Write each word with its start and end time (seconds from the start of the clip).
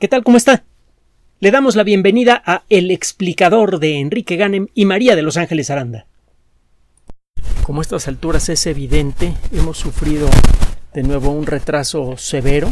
¿Qué 0.00 0.08
tal? 0.08 0.24
¿Cómo 0.24 0.36
está? 0.36 0.64
Le 1.38 1.52
damos 1.52 1.76
la 1.76 1.84
bienvenida 1.84 2.42
a 2.44 2.64
El 2.68 2.90
explicador 2.90 3.78
de 3.78 4.00
Enrique 4.00 4.34
Ganem 4.34 4.66
y 4.74 4.86
María 4.86 5.14
de 5.14 5.22
Los 5.22 5.36
Ángeles 5.36 5.70
Aranda. 5.70 6.06
Como 7.62 7.80
a 7.80 7.82
estas 7.82 8.08
alturas 8.08 8.48
es 8.48 8.66
evidente, 8.66 9.34
hemos 9.52 9.78
sufrido 9.78 10.28
de 10.94 11.04
nuevo 11.04 11.30
un 11.30 11.46
retraso 11.46 12.16
severo 12.16 12.68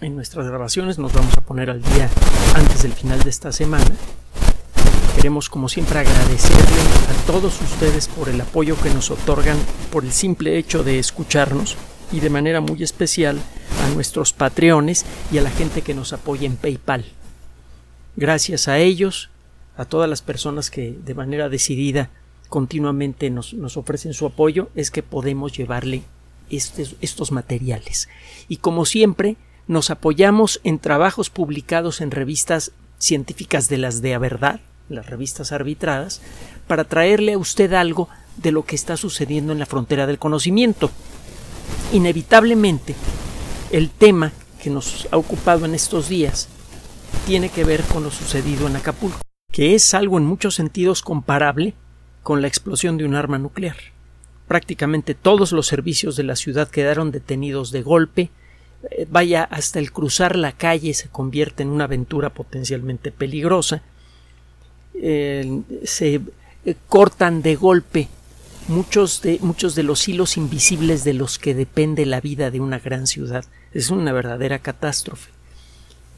en 0.00 0.14
nuestras 0.14 0.46
grabaciones. 0.46 1.00
Nos 1.00 1.12
vamos 1.12 1.36
a 1.36 1.40
poner 1.40 1.70
al 1.70 1.82
día 1.82 2.08
antes 2.54 2.84
del 2.84 2.92
final 2.92 3.20
de 3.24 3.30
esta 3.30 3.50
semana. 3.50 3.90
Queremos, 5.16 5.50
como 5.50 5.68
siempre, 5.68 5.98
agradecerle 5.98 6.80
a 7.10 7.26
todos 7.26 7.60
ustedes 7.60 8.06
por 8.06 8.28
el 8.28 8.40
apoyo 8.40 8.80
que 8.80 8.90
nos 8.90 9.10
otorgan, 9.10 9.58
por 9.90 10.04
el 10.04 10.12
simple 10.12 10.56
hecho 10.56 10.84
de 10.84 11.00
escucharnos 11.00 11.76
y 12.12 12.20
de 12.20 12.30
manera 12.30 12.60
muy 12.60 12.80
especial 12.84 13.40
a 13.80 13.88
nuestros 13.90 14.32
patreones 14.32 15.04
y 15.32 15.38
a 15.38 15.42
la 15.42 15.50
gente 15.50 15.82
que 15.82 15.94
nos 15.94 16.12
apoya 16.12 16.46
en 16.46 16.56
PayPal. 16.56 17.04
Gracias 18.16 18.68
a 18.68 18.78
ellos, 18.78 19.30
a 19.76 19.84
todas 19.84 20.08
las 20.08 20.22
personas 20.22 20.70
que 20.70 20.92
de 21.04 21.14
manera 21.14 21.48
decidida 21.48 22.10
continuamente 22.48 23.30
nos, 23.30 23.54
ofrecen 23.76 24.12
su 24.12 24.26
apoyo, 24.26 24.68
es 24.74 24.90
que 24.90 25.02
podemos 25.02 25.56
llevarle 25.56 26.02
estos, 26.50 26.96
estos 27.00 27.32
materiales. 27.32 28.08
Y 28.48 28.56
como 28.56 28.84
siempre, 28.84 29.36
nos 29.68 29.90
apoyamos 29.90 30.60
en 30.64 30.80
trabajos 30.80 31.30
publicados 31.30 32.00
en 32.00 32.10
revistas 32.10 32.72
científicas 32.98 33.68
de 33.68 33.78
las 33.78 34.02
de 34.02 34.14
a 34.14 34.18
verdad, 34.18 34.60
las 34.88 35.06
revistas 35.06 35.52
arbitradas, 35.52 36.20
para 36.66 36.84
traerle 36.84 37.34
a 37.34 37.38
usted 37.38 37.72
algo 37.72 38.08
de 38.36 38.52
lo 38.52 38.64
que 38.64 38.74
está 38.74 38.96
sucediendo 38.96 39.52
en 39.52 39.58
la 39.58 39.66
frontera 39.66 40.06
del 40.06 40.18
conocimiento. 40.18 40.90
Inevitablemente, 41.92 42.94
el 43.70 43.90
tema 43.90 44.32
que 44.62 44.70
nos 44.70 45.08
ha 45.10 45.16
ocupado 45.16 45.64
en 45.64 45.74
estos 45.74 46.08
días 46.08 46.48
tiene 47.26 47.48
que 47.48 47.64
ver 47.64 47.82
con 47.82 48.02
lo 48.02 48.10
sucedido 48.10 48.66
en 48.66 48.76
Acapulco, 48.76 49.20
que 49.52 49.74
es 49.74 49.94
algo 49.94 50.18
en 50.18 50.24
muchos 50.24 50.54
sentidos 50.54 51.02
comparable 51.02 51.74
con 52.22 52.42
la 52.42 52.48
explosión 52.48 52.96
de 52.96 53.04
un 53.04 53.14
arma 53.14 53.38
nuclear. 53.38 53.76
Prácticamente 54.48 55.14
todos 55.14 55.52
los 55.52 55.66
servicios 55.66 56.16
de 56.16 56.24
la 56.24 56.36
ciudad 56.36 56.68
quedaron 56.68 57.12
detenidos 57.12 57.70
de 57.70 57.82
golpe, 57.82 58.30
eh, 58.90 59.06
vaya 59.10 59.44
hasta 59.44 59.78
el 59.78 59.92
cruzar 59.92 60.36
la 60.36 60.52
calle 60.52 60.94
se 60.94 61.08
convierte 61.08 61.62
en 61.62 61.68
una 61.68 61.84
aventura 61.84 62.30
potencialmente 62.30 63.12
peligrosa, 63.12 63.82
se 64.92 66.20
eh, 66.64 66.74
cortan 66.88 67.40
de 67.40 67.56
golpe 67.56 68.08
muchos 68.68 69.22
de, 69.22 69.38
muchos 69.40 69.74
de 69.74 69.82
los 69.82 70.08
hilos 70.08 70.36
invisibles 70.36 71.04
de 71.04 71.14
los 71.14 71.38
que 71.38 71.54
depende 71.54 72.06
la 72.06 72.20
vida 72.20 72.50
de 72.50 72.60
una 72.60 72.78
gran 72.78 73.06
ciudad. 73.06 73.44
Es 73.72 73.90
una 73.90 74.12
verdadera 74.12 74.58
catástrofe. 74.58 75.30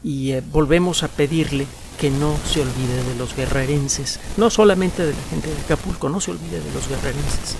Y 0.03 0.31
eh, 0.31 0.43
volvemos 0.51 1.03
a 1.03 1.07
pedirle 1.07 1.65
que 1.99 2.09
no 2.09 2.35
se 2.45 2.61
olvide 2.61 3.03
de 3.03 3.15
los 3.15 3.35
guerrerenses, 3.35 4.19
no 4.37 4.49
solamente 4.49 5.05
de 5.05 5.13
la 5.13 5.23
gente 5.29 5.49
de 5.49 5.61
Acapulco, 5.61 6.09
no 6.09 6.19
se 6.19 6.31
olvide 6.31 6.59
de 6.59 6.73
los 6.73 6.89
guerrerenses. 6.89 7.55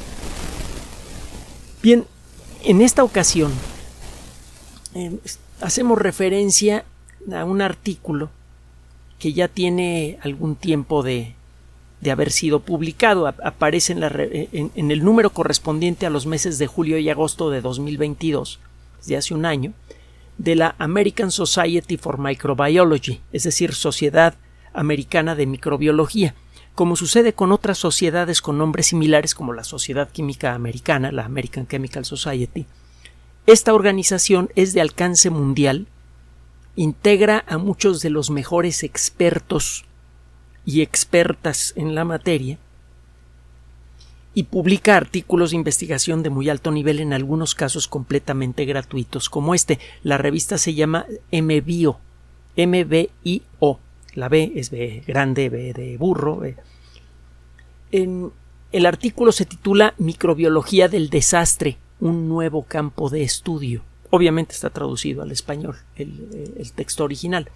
Bien, 1.81 2.05
en 2.63 2.81
esta 2.81 3.03
ocasión 3.03 3.51
eh, 4.95 5.17
hacemos 5.61 5.97
referencia 5.99 6.85
a 7.33 7.45
un 7.45 7.61
artículo 7.61 8.29
que 9.19 9.33
ya 9.33 9.47
tiene 9.47 10.17
algún 10.21 10.55
tiempo 10.55 11.03
de, 11.03 11.35
de 12.01 12.11
haber 12.11 12.31
sido 12.31 12.59
publicado. 12.59 13.27
Aparece 13.27 13.93
en, 13.93 14.71
en, 14.75 14.91
el 14.91 15.03
número 15.03 15.29
correspondiente 15.31 16.05
a 16.05 16.09
los 16.09 16.25
meses 16.25 16.57
de 16.57 16.67
julio 16.67 16.97
y 16.97 17.09
agosto 17.09 17.49
de 17.49 17.61
2022, 17.61 18.59
de 19.05 19.17
hace 19.17 19.33
un 19.33 19.45
año, 19.45 19.73
de 20.37 20.55
la 20.55 20.75
American 20.79 21.31
Society 21.31 21.97
for 21.97 22.19
Microbiology, 22.19 23.21
es 23.31 23.43
decir, 23.43 23.73
Sociedad 23.73 24.35
Americana 24.73 25.35
de 25.35 25.45
Microbiología. 25.45 26.35
Como 26.75 26.95
sucede 26.95 27.33
con 27.33 27.51
otras 27.51 27.77
sociedades 27.77 28.41
con 28.41 28.57
nombres 28.57 28.87
similares 28.87 29.35
como 29.35 29.53
la 29.53 29.63
Sociedad 29.63 30.09
Química 30.11 30.55
Americana, 30.55 31.11
la 31.11 31.25
American 31.25 31.67
Chemical 31.67 32.03
Society, 32.03 32.65
esta 33.45 33.73
organización 33.73 34.49
es 34.55 34.73
de 34.73 34.81
alcance 34.81 35.29
mundial, 35.29 35.85
integra 36.75 37.43
a 37.47 37.57
muchos 37.57 38.01
de 38.01 38.09
los 38.09 38.29
mejores 38.31 38.83
expertos 38.83 39.85
y 40.65 40.81
expertas 40.81 41.73
en 41.75 41.93
la 41.93 42.05
materia 42.05 42.57
y 44.33 44.43
publica 44.43 44.97
artículos 44.97 45.51
de 45.51 45.57
investigación 45.57 46.23
de 46.23 46.29
muy 46.29 46.49
alto 46.49 46.71
nivel 46.71 46.99
en 46.99 47.13
algunos 47.13 47.55
casos 47.55 47.87
completamente 47.87 48.65
gratuitos 48.65 49.29
como 49.29 49.53
este. 49.53 49.79
La 50.01 50.17
revista 50.17 50.57
se 50.57 50.73
llama 50.73 51.05
MBio, 51.31 51.99
M-B-I-O. 52.55 53.79
La 54.15 54.29
B 54.29 54.51
es 54.55 54.69
B 54.69 55.03
grande, 55.05 55.49
B 55.49 55.73
de 55.73 55.97
burro. 55.97 56.41
En, 57.91 58.31
el 58.71 58.85
artículo 58.85 59.31
se 59.31 59.45
titula 59.45 59.93
Microbiología 59.97 60.87
del 60.87 61.09
desastre, 61.09 61.77
un 61.99 62.27
nuevo 62.27 62.63
campo 62.63 63.09
de 63.09 63.23
estudio. 63.23 63.83
Obviamente 64.09 64.53
está 64.53 64.69
traducido 64.69 65.23
al 65.23 65.31
español 65.31 65.77
el 65.95 66.71
texto 66.75 67.03
original. 67.03 67.49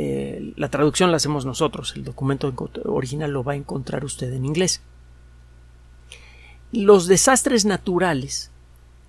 Eh, 0.00 0.52
la 0.56 0.68
traducción 0.68 1.10
la 1.10 1.16
hacemos 1.16 1.44
nosotros, 1.44 1.94
el 1.96 2.04
documento 2.04 2.54
original 2.84 3.32
lo 3.32 3.42
va 3.42 3.54
a 3.54 3.56
encontrar 3.56 4.04
usted 4.04 4.32
en 4.32 4.44
inglés. 4.44 4.80
Los 6.70 7.06
desastres 7.06 7.64
naturales 7.64 8.50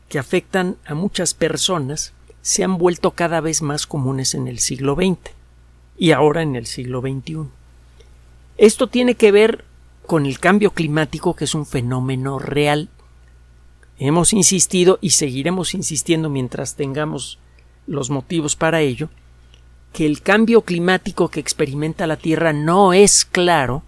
que 0.07 0.17
afectan 0.17 0.77
a 0.85 0.93
muchas 0.93 1.33
personas 1.33 2.13
se 2.41 2.63
han 2.63 2.77
vuelto 2.77 3.11
cada 3.11 3.41
vez 3.41 3.61
más 3.61 3.85
comunes 3.85 4.33
en 4.33 4.47
el 4.47 4.59
siglo 4.59 4.95
XX 4.95 5.31
y 5.97 6.11
ahora 6.11 6.41
en 6.41 6.55
el 6.55 6.65
siglo 6.67 7.01
XXI. 7.01 7.49
Esto 8.57 8.87
tiene 8.87 9.15
que 9.15 9.33
ver 9.33 9.65
con 10.05 10.25
el 10.25 10.39
cambio 10.39 10.71
climático, 10.71 11.35
que 11.35 11.43
es 11.43 11.53
un 11.53 11.65
fenómeno 11.65 12.39
real. 12.39 12.87
Hemos 13.97 14.31
insistido 14.31 14.97
y 15.01 15.09
seguiremos 15.09 15.73
insistiendo 15.73 16.29
mientras 16.29 16.75
tengamos 16.75 17.39
los 17.87 18.09
motivos 18.09 18.55
para 18.55 18.79
ello, 18.79 19.09
que 19.91 20.05
el 20.05 20.21
cambio 20.21 20.61
climático 20.61 21.27
que 21.27 21.41
experimenta 21.41 22.07
la 22.07 22.15
Tierra 22.15 22.53
no 22.53 22.93
es 22.93 23.25
claro 23.25 23.83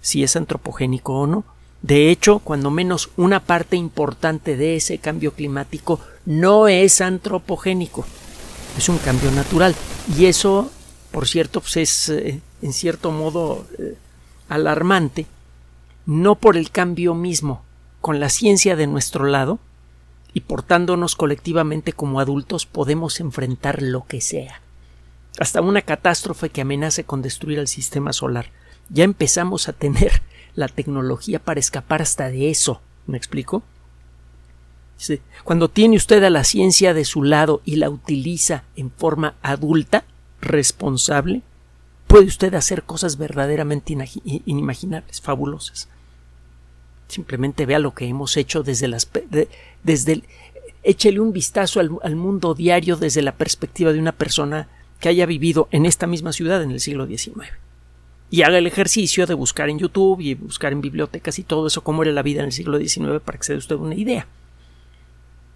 si 0.00 0.24
es 0.24 0.34
antropogénico 0.34 1.14
o 1.14 1.26
no. 1.28 1.51
De 1.82 2.10
hecho, 2.10 2.38
cuando 2.38 2.70
menos 2.70 3.10
una 3.16 3.40
parte 3.40 3.76
importante 3.76 4.56
de 4.56 4.76
ese 4.76 4.98
cambio 4.98 5.32
climático 5.32 6.00
no 6.24 6.68
es 6.68 7.00
antropogénico, 7.00 8.06
es 8.78 8.88
un 8.88 8.98
cambio 8.98 9.30
natural. 9.32 9.74
Y 10.16 10.26
eso, 10.26 10.70
por 11.10 11.26
cierto, 11.26 11.60
pues 11.60 11.76
es 11.76 12.08
eh, 12.08 12.40
en 12.62 12.72
cierto 12.72 13.10
modo 13.10 13.66
eh, 13.78 13.96
alarmante, 14.48 15.26
no 16.06 16.36
por 16.36 16.56
el 16.56 16.70
cambio 16.70 17.14
mismo, 17.14 17.62
con 18.00 18.20
la 18.20 18.28
ciencia 18.28 18.76
de 18.76 18.86
nuestro 18.86 19.26
lado, 19.26 19.58
y 20.34 20.40
portándonos 20.40 21.16
colectivamente 21.16 21.92
como 21.92 22.20
adultos 22.20 22.64
podemos 22.64 23.20
enfrentar 23.20 23.82
lo 23.82 24.06
que 24.06 24.20
sea 24.20 24.62
hasta 25.38 25.60
una 25.60 25.82
catástrofe 25.82 26.50
que 26.50 26.60
amenace 26.60 27.04
con 27.04 27.22
destruir 27.22 27.58
el 27.58 27.68
sistema 27.68 28.12
solar. 28.12 28.50
Ya 28.88 29.04
empezamos 29.04 29.68
a 29.68 29.72
tener 29.72 30.22
la 30.54 30.68
tecnología 30.68 31.38
para 31.38 31.60
escapar 31.60 32.02
hasta 32.02 32.28
de 32.30 32.50
eso. 32.50 32.80
¿Me 33.06 33.16
explico? 33.16 33.62
Cuando 35.44 35.68
tiene 35.68 35.96
usted 35.96 36.22
a 36.22 36.30
la 36.30 36.44
ciencia 36.44 36.94
de 36.94 37.04
su 37.04 37.24
lado 37.24 37.60
y 37.64 37.76
la 37.76 37.90
utiliza 37.90 38.64
en 38.76 38.90
forma 38.90 39.34
adulta, 39.42 40.04
responsable, 40.40 41.42
puede 42.06 42.26
usted 42.26 42.54
hacer 42.54 42.84
cosas 42.84 43.18
verdaderamente 43.18 43.96
inimaginables, 44.24 45.20
fabulosas. 45.20 45.88
Simplemente 47.08 47.66
vea 47.66 47.78
lo 47.78 47.94
que 47.94 48.06
hemos 48.06 48.36
hecho 48.36 48.62
desde 48.62 48.88
las 48.88 49.08
desde 49.82 50.12
el, 50.12 50.24
échele 50.82 51.20
un 51.20 51.32
vistazo 51.32 51.80
al 51.80 52.16
mundo 52.16 52.54
diario 52.54 52.96
desde 52.96 53.22
la 53.22 53.36
perspectiva 53.36 53.92
de 53.92 53.98
una 53.98 54.12
persona 54.12 54.68
que 55.00 55.08
haya 55.08 55.26
vivido 55.26 55.68
en 55.72 55.84
esta 55.84 56.06
misma 56.06 56.32
ciudad 56.32 56.62
en 56.62 56.70
el 56.70 56.80
siglo 56.80 57.06
XIX. 57.06 57.50
Y 58.32 58.44
haga 58.44 58.56
el 58.56 58.66
ejercicio 58.66 59.26
de 59.26 59.34
buscar 59.34 59.68
en 59.68 59.78
YouTube 59.78 60.20
y 60.20 60.34
buscar 60.34 60.72
en 60.72 60.80
bibliotecas 60.80 61.38
y 61.38 61.42
todo 61.42 61.66
eso 61.66 61.84
cómo 61.84 62.02
era 62.02 62.12
la 62.12 62.22
vida 62.22 62.40
en 62.40 62.46
el 62.46 62.52
siglo 62.52 62.78
XIX 62.78 63.20
para 63.22 63.36
que 63.36 63.44
se 63.44 63.52
dé 63.52 63.58
usted 63.58 63.76
una 63.76 63.94
idea. 63.94 64.26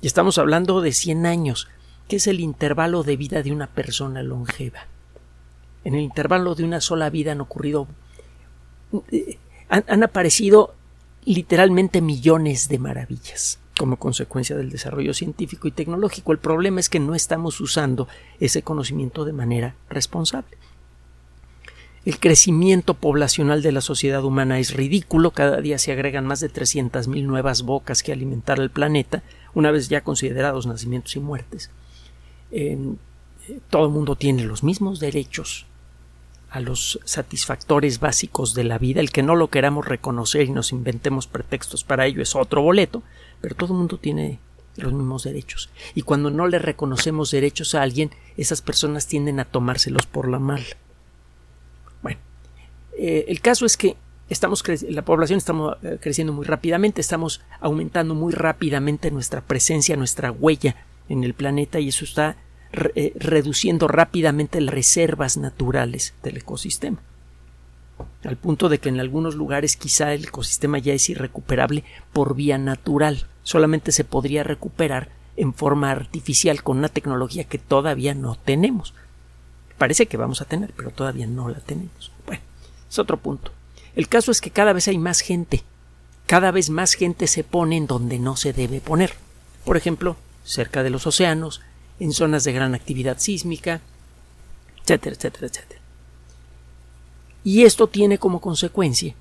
Y 0.02 0.06
estamos 0.06 0.37
hablando 0.37 0.82
de 0.82 0.93
100 0.93 1.25
años, 1.25 1.69
que 2.06 2.17
es 2.17 2.26
el 2.26 2.38
intervalo 2.38 3.02
de 3.02 3.17
vida 3.17 3.43
de 3.43 3.50
una 3.50 3.67
persona 3.67 4.23
longeva. 4.23 4.88
En 5.84 5.94
el 5.94 6.02
intervalo 6.02 6.55
de 6.55 6.64
una 6.64 6.82
sola 6.82 7.08
vida 7.08 7.32
han 7.32 7.40
ocurrido 7.40 7.88
han 9.70 10.02
aparecido 10.02 10.75
literalmente 11.25 12.02
millones 12.02 12.69
de 12.69 12.79
maravillas 12.79 13.58
como 13.79 13.96
consecuencia 13.96 14.55
del 14.55 14.69
desarrollo 14.69 15.14
científico 15.14 15.67
y 15.67 15.70
tecnológico. 15.70 16.32
El 16.32 16.38
problema 16.38 16.81
es 16.81 16.90
que 16.90 17.00
no 17.00 17.14
estamos 17.14 17.58
usando 17.61 18.06
ese 18.38 18.61
conocimiento 18.61 19.25
de 19.25 19.32
manera 19.32 19.76
responsable. 19.88 20.58
El 22.06 22.20
crecimiento 22.20 22.94
poblacional 22.94 23.62
de 23.62 23.73
la 23.73 23.81
sociedad 23.81 24.23
humana 24.23 24.61
es 24.61 24.73
ridículo, 24.73 25.32
cada 25.32 25.61
día 25.61 25.76
se 25.76 25.91
agregan 25.91 26.25
más 26.25 26.38
de 26.38 26.49
300.000 26.49 27.25
nuevas 27.25 27.62
bocas 27.62 28.05
que 28.05 28.12
alimentar 28.12 28.61
al 28.61 28.70
planeta, 28.70 29.25
una 29.55 29.73
vez 29.73 29.88
ya 29.88 30.03
considerados 30.03 30.69
nacimientos 30.69 31.17
y 31.17 31.19
muertes. 31.19 31.69
todo 33.70 33.87
el 33.87 33.91
mundo 33.91 34.14
tiene 34.14 34.44
los 34.44 34.62
mismos 34.62 35.00
derechos 35.00 35.67
a 36.49 36.61
los 36.61 37.00
satisfactores 37.05 37.99
básicos 37.99 38.55
de 38.55 38.62
la 38.62 38.79
vida, 38.79 39.00
el 39.00 39.11
que 39.11 39.25
no 39.25 39.35
lo 39.35 39.50
queramos 39.50 39.85
reconocer 39.85 40.43
y 40.43 40.50
nos 40.50 40.70
inventemos 40.70 41.26
pretextos 41.26 41.82
para 41.82 42.06
ello 42.06 42.23
es 42.23 42.37
otro 42.37 42.62
boleto, 42.62 43.03
pero 43.41 43.56
todo 43.56 43.73
el 43.73 43.79
mundo 43.79 43.99
tiene 43.99 44.38
los 44.76 44.93
mismos 44.93 45.25
derechos. 45.25 45.70
Y 45.97 46.03
cuando 46.03 46.31
no 46.31 46.47
le 46.47 46.61
reconocemos 46.61 47.32
derechos 47.32 47.75
a 47.75 47.82
alguien, 47.82 48.12
esas 48.37 48.62
personas 48.62 49.08
tienden 49.08 49.41
a 49.41 49.44
tomárselos 49.44 50.06
por 50.06 50.29
la 50.29 50.38
mal. 50.38 50.64
Eh, 52.96 53.26
el 53.28 53.40
caso 53.40 53.66
es 53.66 53.76
que 53.76 53.96
estamos 54.31 54.64
la 54.88 55.02
población 55.02 55.37
estamos 55.37 55.76
eh, 55.82 55.98
creciendo 56.00 56.32
muy 56.32 56.46
rápidamente, 56.46 57.00
estamos 57.00 57.43
aumentando 57.60 58.14
muy 58.14 58.32
rápidamente 58.32 59.10
nuestra 59.10 59.43
presencia, 59.43 59.96
nuestra 59.96 60.32
huella 60.32 60.76
en 61.08 61.22
el 61.22 61.34
planeta 61.34 61.78
y 61.78 61.88
eso 61.88 62.04
está 62.04 62.37
eh, 62.72 63.12
reduciendo 63.16 63.87
rápidamente 63.87 64.60
las 64.60 64.75
reservas 64.75 65.37
naturales 65.37 66.14
del 66.22 66.38
ecosistema. 66.38 66.98
Al 68.25 68.37
punto 68.37 68.69
de 68.69 68.78
que 68.78 68.88
en 68.88 68.98
algunos 68.98 69.34
lugares 69.34 69.76
quizá 69.76 70.12
el 70.12 70.25
ecosistema 70.25 70.78
ya 70.78 70.93
es 70.93 71.08
irrecuperable 71.08 71.84
por 72.12 72.34
vía 72.34 72.58
natural. 72.58 73.26
Solamente 73.43 73.93
se 73.93 74.04
podría 74.04 74.43
recuperar 74.43 75.10
en 75.37 75.54
forma 75.54 75.90
artificial 75.90 76.62
con 76.62 76.78
una 76.78 76.88
tecnología 76.88 77.44
que 77.44 77.58
todavía 77.58 78.14
no 78.14 78.37
tenemos. 78.37 78.94
Parece 79.78 80.06
que 80.06 80.16
vamos 80.16 80.40
a 80.40 80.46
tener, 80.46 80.72
pero 80.76 80.90
todavía 80.90 81.26
no 81.26 81.48
la 81.48 81.60
tenemos. 81.60 82.10
Es 82.90 82.98
otro 82.98 83.16
punto. 83.16 83.52
El 83.94 84.08
caso 84.08 84.30
es 84.30 84.40
que 84.40 84.50
cada 84.50 84.72
vez 84.72 84.88
hay 84.88 84.98
más 84.98 85.20
gente. 85.20 85.62
Cada 86.26 86.50
vez 86.50 86.70
más 86.70 86.94
gente 86.94 87.26
se 87.26 87.44
pone 87.44 87.76
en 87.76 87.86
donde 87.86 88.18
no 88.18 88.36
se 88.36 88.52
debe 88.52 88.80
poner. 88.80 89.14
Por 89.64 89.76
ejemplo, 89.76 90.16
cerca 90.44 90.82
de 90.82 90.90
los 90.90 91.06
océanos, 91.06 91.60
en 91.98 92.12
zonas 92.12 92.44
de 92.44 92.52
gran 92.52 92.74
actividad 92.74 93.18
sísmica, 93.18 93.80
etcétera, 94.82 95.16
etcétera, 95.16 95.46
etcétera. 95.46 95.80
Y 97.42 97.64
esto 97.64 97.86
tiene 97.86 98.18
como 98.18 98.40
consecuencia 98.40 99.14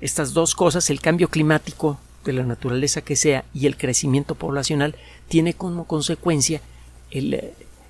estas 0.00 0.32
dos 0.32 0.54
cosas, 0.54 0.90
el 0.90 1.00
cambio 1.00 1.28
climático 1.28 1.98
de 2.24 2.32
la 2.32 2.44
naturaleza 2.44 3.00
que 3.00 3.16
sea 3.16 3.44
y 3.54 3.66
el 3.66 3.76
crecimiento 3.76 4.34
poblacional, 4.34 4.94
tiene 5.28 5.54
como 5.54 5.86
consecuencia 5.86 6.60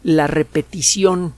la 0.03 0.27
repetición 0.27 1.35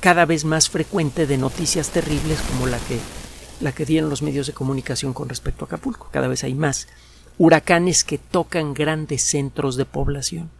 cada 0.00 0.24
vez 0.24 0.44
más 0.44 0.68
frecuente 0.68 1.26
de 1.26 1.38
noticias 1.38 1.90
terribles 1.90 2.40
como 2.40 2.66
la 2.66 2.78
que, 2.78 2.98
la 3.60 3.72
que 3.72 3.84
dieron 3.84 4.10
los 4.10 4.22
medios 4.22 4.46
de 4.46 4.54
comunicación 4.54 5.12
con 5.12 5.28
respecto 5.28 5.64
a 5.64 5.66
Acapulco. 5.66 6.08
Cada 6.10 6.28
vez 6.28 6.42
hay 6.42 6.54
más 6.54 6.88
huracanes 7.38 8.04
que 8.04 8.18
tocan 8.18 8.74
grandes 8.74 9.22
centros 9.22 9.76
de 9.76 9.84
población. 9.84 10.50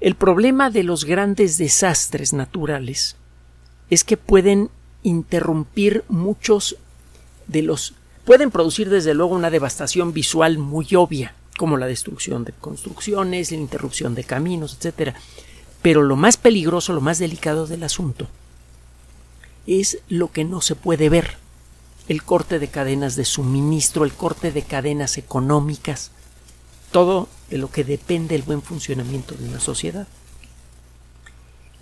El 0.00 0.14
problema 0.14 0.70
de 0.70 0.84
los 0.84 1.04
grandes 1.04 1.58
desastres 1.58 2.32
naturales 2.32 3.16
es 3.90 4.04
que 4.04 4.16
pueden 4.16 4.70
interrumpir 5.02 6.04
muchos 6.08 6.76
de 7.46 7.62
los 7.62 7.94
pueden 8.24 8.50
producir 8.50 8.90
desde 8.90 9.14
luego 9.14 9.34
una 9.34 9.48
devastación 9.48 10.12
visual 10.12 10.58
muy 10.58 10.86
obvia, 10.94 11.34
como 11.56 11.78
la 11.78 11.86
destrucción 11.86 12.44
de 12.44 12.52
construcciones, 12.52 13.50
la 13.50 13.56
interrupción 13.56 14.14
de 14.14 14.22
caminos, 14.22 14.76
etc. 14.78 15.16
Pero 15.82 16.02
lo 16.02 16.16
más 16.16 16.36
peligroso, 16.36 16.92
lo 16.92 17.00
más 17.00 17.18
delicado 17.18 17.66
del 17.66 17.84
asunto 17.84 18.26
es 19.66 19.98
lo 20.08 20.32
que 20.32 20.44
no 20.44 20.62
se 20.62 20.74
puede 20.74 21.08
ver, 21.10 21.36
el 22.08 22.22
corte 22.22 22.58
de 22.58 22.68
cadenas 22.68 23.16
de 23.16 23.26
suministro, 23.26 24.04
el 24.04 24.14
corte 24.14 24.50
de 24.50 24.62
cadenas 24.62 25.18
económicas, 25.18 26.10
todo 26.90 27.28
de 27.50 27.58
lo 27.58 27.70
que 27.70 27.84
depende 27.84 28.34
el 28.34 28.42
buen 28.42 28.62
funcionamiento 28.62 29.34
de 29.34 29.46
una 29.46 29.60
sociedad. 29.60 30.08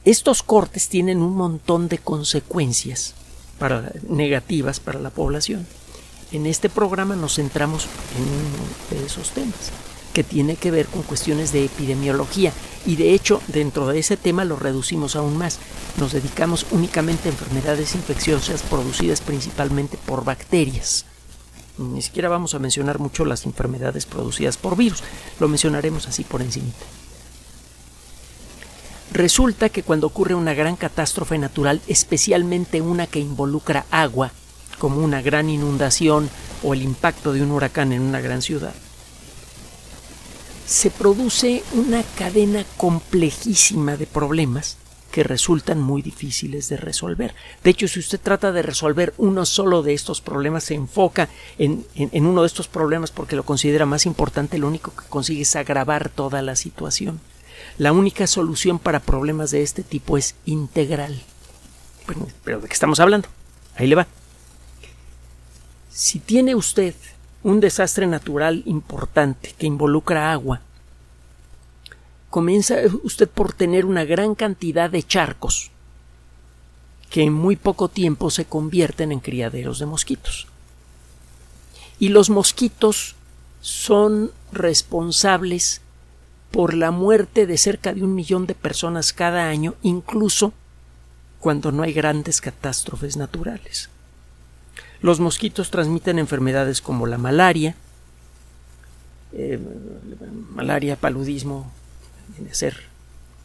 Estos 0.04 0.42
cortes 0.42 0.88
tienen 0.88 1.22
un 1.22 1.36
montón 1.36 1.88
de 1.88 1.98
consecuencias 1.98 3.14
para, 3.58 3.92
negativas 4.08 4.80
para 4.80 4.98
la 4.98 5.10
población. 5.10 5.66
En 6.32 6.46
este 6.46 6.68
programa 6.68 7.14
nos 7.14 7.36
centramos 7.36 7.86
en 8.16 8.22
uno 8.22 9.00
de 9.00 9.06
esos 9.06 9.30
temas, 9.30 9.70
que 10.16 10.24
tiene 10.24 10.56
que 10.56 10.70
ver 10.70 10.86
con 10.86 11.02
cuestiones 11.02 11.52
de 11.52 11.66
epidemiología, 11.66 12.50
y 12.86 12.96
de 12.96 13.12
hecho 13.12 13.42
dentro 13.48 13.86
de 13.86 13.98
ese 13.98 14.16
tema 14.16 14.46
lo 14.46 14.56
reducimos 14.56 15.14
aún 15.14 15.36
más. 15.36 15.58
Nos 15.98 16.12
dedicamos 16.12 16.64
únicamente 16.70 17.28
a 17.28 17.32
enfermedades 17.32 17.94
infecciosas 17.94 18.62
producidas 18.62 19.20
principalmente 19.20 19.98
por 20.06 20.24
bacterias 20.24 21.04
ni 21.76 22.00
siquiera 22.00 22.30
vamos 22.30 22.54
a 22.54 22.58
mencionar 22.58 22.98
mucho 22.98 23.26
las 23.26 23.44
enfermedades 23.44 24.06
producidas 24.06 24.56
por 24.56 24.78
virus, 24.78 25.02
lo 25.38 25.46
mencionaremos 25.46 26.08
así 26.08 26.24
por 26.24 26.40
encima. 26.40 26.70
Resulta 29.12 29.68
que 29.68 29.82
cuando 29.82 30.06
ocurre 30.06 30.34
una 30.34 30.54
gran 30.54 30.76
catástrofe 30.76 31.36
natural, 31.36 31.82
especialmente 31.86 32.80
una 32.80 33.06
que 33.06 33.20
involucra 33.20 33.84
agua, 33.90 34.32
como 34.78 35.04
una 35.04 35.20
gran 35.20 35.50
inundación 35.50 36.30
o 36.62 36.72
el 36.72 36.80
impacto 36.80 37.34
de 37.34 37.42
un 37.42 37.50
huracán 37.50 37.92
en 37.92 38.00
una 38.00 38.22
gran 38.22 38.40
ciudad, 38.40 38.72
se 40.66 40.90
produce 40.90 41.62
una 41.72 42.02
cadena 42.02 42.64
complejísima 42.76 43.96
de 43.96 44.06
problemas 44.06 44.76
que 45.12 45.22
resultan 45.22 45.80
muy 45.80 46.02
difíciles 46.02 46.68
de 46.68 46.76
resolver. 46.76 47.34
De 47.64 47.70
hecho, 47.70 47.88
si 47.88 48.00
usted 48.00 48.20
trata 48.20 48.52
de 48.52 48.62
resolver 48.62 49.14
uno 49.16 49.46
solo 49.46 49.82
de 49.82 49.94
estos 49.94 50.20
problemas, 50.20 50.64
se 50.64 50.74
enfoca 50.74 51.30
en, 51.56 51.86
uno 52.12 52.42
de 52.42 52.46
estos 52.46 52.68
problemas 52.68 53.12
porque 53.12 53.36
lo 53.36 53.44
considera 53.44 53.86
más 53.86 54.04
importante, 54.04 54.58
lo 54.58 54.68
único 54.68 54.94
que 54.94 55.08
consigue 55.08 55.42
es 55.42 55.56
agravar 55.56 56.10
toda 56.10 56.42
la 56.42 56.56
situación. 56.56 57.20
La 57.78 57.92
única 57.92 58.26
solución 58.26 58.78
para 58.78 59.00
problemas 59.00 59.52
de 59.52 59.62
este 59.62 59.82
tipo 59.82 60.18
es 60.18 60.34
integral. 60.44 61.22
Bueno, 62.06 62.26
pero 62.44 62.60
¿de 62.60 62.68
qué 62.68 62.74
estamos 62.74 63.00
hablando? 63.00 63.28
Ahí 63.76 63.86
le 63.86 63.94
va. 63.94 64.06
Si 65.90 66.18
tiene 66.18 66.54
usted 66.54 66.94
un 67.46 67.60
desastre 67.60 68.08
natural 68.08 68.64
importante 68.66 69.54
que 69.56 69.68
involucra 69.68 70.32
agua, 70.32 70.62
comienza 72.28 72.74
usted 73.04 73.28
por 73.28 73.52
tener 73.52 73.86
una 73.86 74.04
gran 74.04 74.34
cantidad 74.34 74.90
de 74.90 75.04
charcos 75.04 75.70
que 77.08 77.22
en 77.22 77.32
muy 77.32 77.54
poco 77.54 77.86
tiempo 77.86 78.30
se 78.30 78.46
convierten 78.46 79.12
en 79.12 79.20
criaderos 79.20 79.78
de 79.78 79.86
mosquitos. 79.86 80.48
Y 82.00 82.08
los 82.08 82.30
mosquitos 82.30 83.14
son 83.60 84.32
responsables 84.50 85.82
por 86.50 86.74
la 86.74 86.90
muerte 86.90 87.46
de 87.46 87.58
cerca 87.58 87.94
de 87.94 88.02
un 88.02 88.16
millón 88.16 88.48
de 88.48 88.56
personas 88.56 89.12
cada 89.12 89.48
año, 89.48 89.76
incluso 89.82 90.52
cuando 91.38 91.70
no 91.70 91.84
hay 91.84 91.92
grandes 91.92 92.40
catástrofes 92.40 93.16
naturales. 93.16 93.88
Los 95.06 95.20
mosquitos 95.20 95.70
transmiten 95.70 96.18
enfermedades 96.18 96.82
como 96.82 97.06
la 97.06 97.16
malaria, 97.16 97.76
eh, 99.32 99.56
malaria, 100.52 100.96
paludismo, 100.96 101.70
viene 102.34 102.50
a 102.50 102.54
ser 102.54 102.76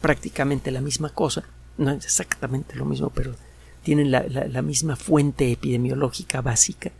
prácticamente 0.00 0.72
la 0.72 0.80
misma 0.80 1.10
cosa, 1.10 1.44
no 1.78 1.92
es 1.92 2.04
exactamente 2.04 2.74
lo 2.74 2.84
mismo, 2.84 3.10
pero 3.10 3.36
tienen 3.84 4.10
la, 4.10 4.62
misma 4.62 4.96
fuente 4.96 5.52
epidemiológica 5.52 6.40
básica. 6.40 6.90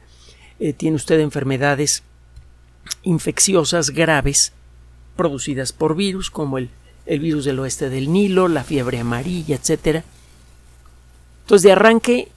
Eh, 0.61 0.73
tiene 0.73 0.95
usted 0.95 1.19
enfermedades 1.19 2.05
infecciosas 3.03 3.91
graves 3.91 4.53
producidas 5.17 5.73
por 5.73 5.97
virus, 5.97 6.31
como 6.31 6.59
el, 6.59 6.71
el 7.07 7.19
virus 7.19 7.47
del 7.47 7.59
oeste 7.59 7.91
del 7.91 8.13
Nilo, 8.13 8.47
la 8.47 8.63
fiebre 8.63 9.01
amarilla, 9.01 9.57
etc. 9.57 10.05
Entonces, 11.41 11.65
de 11.65 11.73
arranque, 11.73 12.29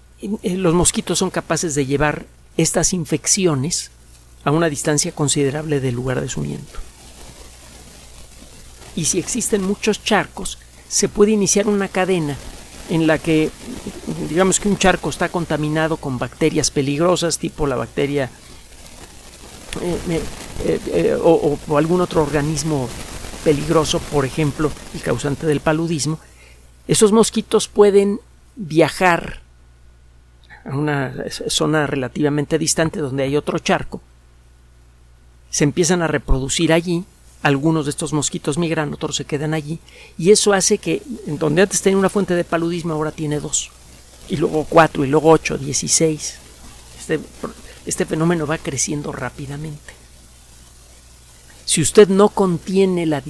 los 0.43 0.73
mosquitos 0.73 1.19
son 1.19 1.29
capaces 1.29 1.75
de 1.75 1.85
llevar 1.85 2.25
estas 2.57 2.93
infecciones 2.93 3.91
a 4.43 4.51
una 4.51 4.69
distancia 4.69 5.11
considerable 5.11 5.79
del 5.79 5.95
lugar 5.95 6.21
de 6.21 6.29
su 6.29 6.41
miento 6.41 6.79
y 8.95 9.05
si 9.05 9.19
existen 9.19 9.61
muchos 9.61 10.03
charcos, 10.03 10.57
se 10.87 11.09
puede 11.09 11.31
iniciar 11.31 11.67
una 11.67 11.87
cadena 11.87 12.37
en 12.89 13.07
la 13.07 13.17
que 13.17 13.49
digamos 14.29 14.59
que 14.59 14.69
un 14.69 14.77
charco 14.77 15.09
está 15.09 15.29
contaminado 15.29 15.97
con 15.97 16.19
bacterias 16.19 16.69
peligrosas 16.69 17.39
tipo 17.39 17.65
la 17.65 17.75
bacteria 17.75 18.29
eh, 19.81 20.21
eh, 20.65 20.79
eh, 20.87 21.17
o, 21.21 21.57
algún 21.77 22.01
otro 22.01 22.21
organismo 22.21 22.87
peligroso, 23.43 23.99
por 23.99 24.25
ejemplo, 24.25 24.71
el 24.93 25.01
causante 25.01 25.45
del 25.45 25.59
paludismo, 25.59 26.19
esos 26.87 27.11
mosquitos 27.11 27.67
pueden 27.67 28.19
viajar 28.55 29.41
a 30.65 30.75
una 30.75 31.13
zona 31.29 31.87
relativamente 31.87 32.57
distante 32.57 32.99
donde 32.99 33.23
hay 33.23 33.37
otro 33.37 33.59
charco, 33.59 34.01
se 35.49 35.63
empiezan 35.63 36.01
a 36.01 36.07
reproducir 36.07 36.73
allí 36.73 37.05
algunos 37.41 37.85
de 37.85 37.91
estos 37.91 38.11
mosquitos 38.11 38.57
migran, 38.57 38.93
otros 38.93 39.15
se 39.15 39.25
quedan 39.25 39.53
allí, 39.53 39.79
y 40.17 40.31
eso 40.31 40.51
hace 40.51 40.79
que 40.79 41.03
donde 41.27 41.61
antes 41.61 41.81
tenía 41.81 41.99
una 41.99 42.09
fuente 42.09 42.33
de 42.33 42.43
paludismo, 42.43 42.93
ahora 42.93 43.11
tiene 43.11 43.39
dos, 43.39 43.69
y 44.27 44.37
luego 44.37 44.65
cuatro, 44.67 45.05
y 45.05 45.07
luego 45.07 45.29
ocho, 45.29 45.57
dieciséis. 45.57 46.39
Este, 46.99 47.19
este 47.85 48.05
fenómeno 48.05 48.47
va 48.47 48.57
creciendo 48.57 49.11
rápidamente. 49.11 49.93
Si 51.65 51.81
usted 51.81 52.07
no 52.07 52.29
contiene 52.29 53.05
la, 53.05 53.21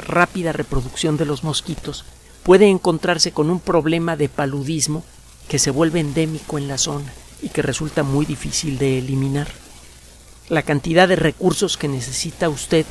rápida 0.00 0.52
reproducción 0.52 1.16
de 1.16 1.26
los 1.26 1.42
mosquitos, 1.42 2.04
puede 2.42 2.68
encontrarse 2.68 3.32
con 3.32 3.50
un 3.50 3.60
problema 3.60 4.14
de 4.16 4.28
paludismo 4.28 5.04
que 5.48 5.58
se 5.58 5.70
vuelve 5.70 6.00
endémico 6.00 6.58
en 6.58 6.68
la 6.68 6.78
zona 6.78 7.12
y 7.42 7.48
que 7.48 7.62
resulta 7.62 8.02
muy 8.02 8.26
difícil 8.26 8.78
de 8.78 8.98
eliminar. 8.98 9.48
La 10.48 10.62
cantidad 10.62 11.08
de 11.08 11.16
recursos 11.16 11.76
que 11.76 11.88
necesita 11.88 12.48
usted 12.48 12.86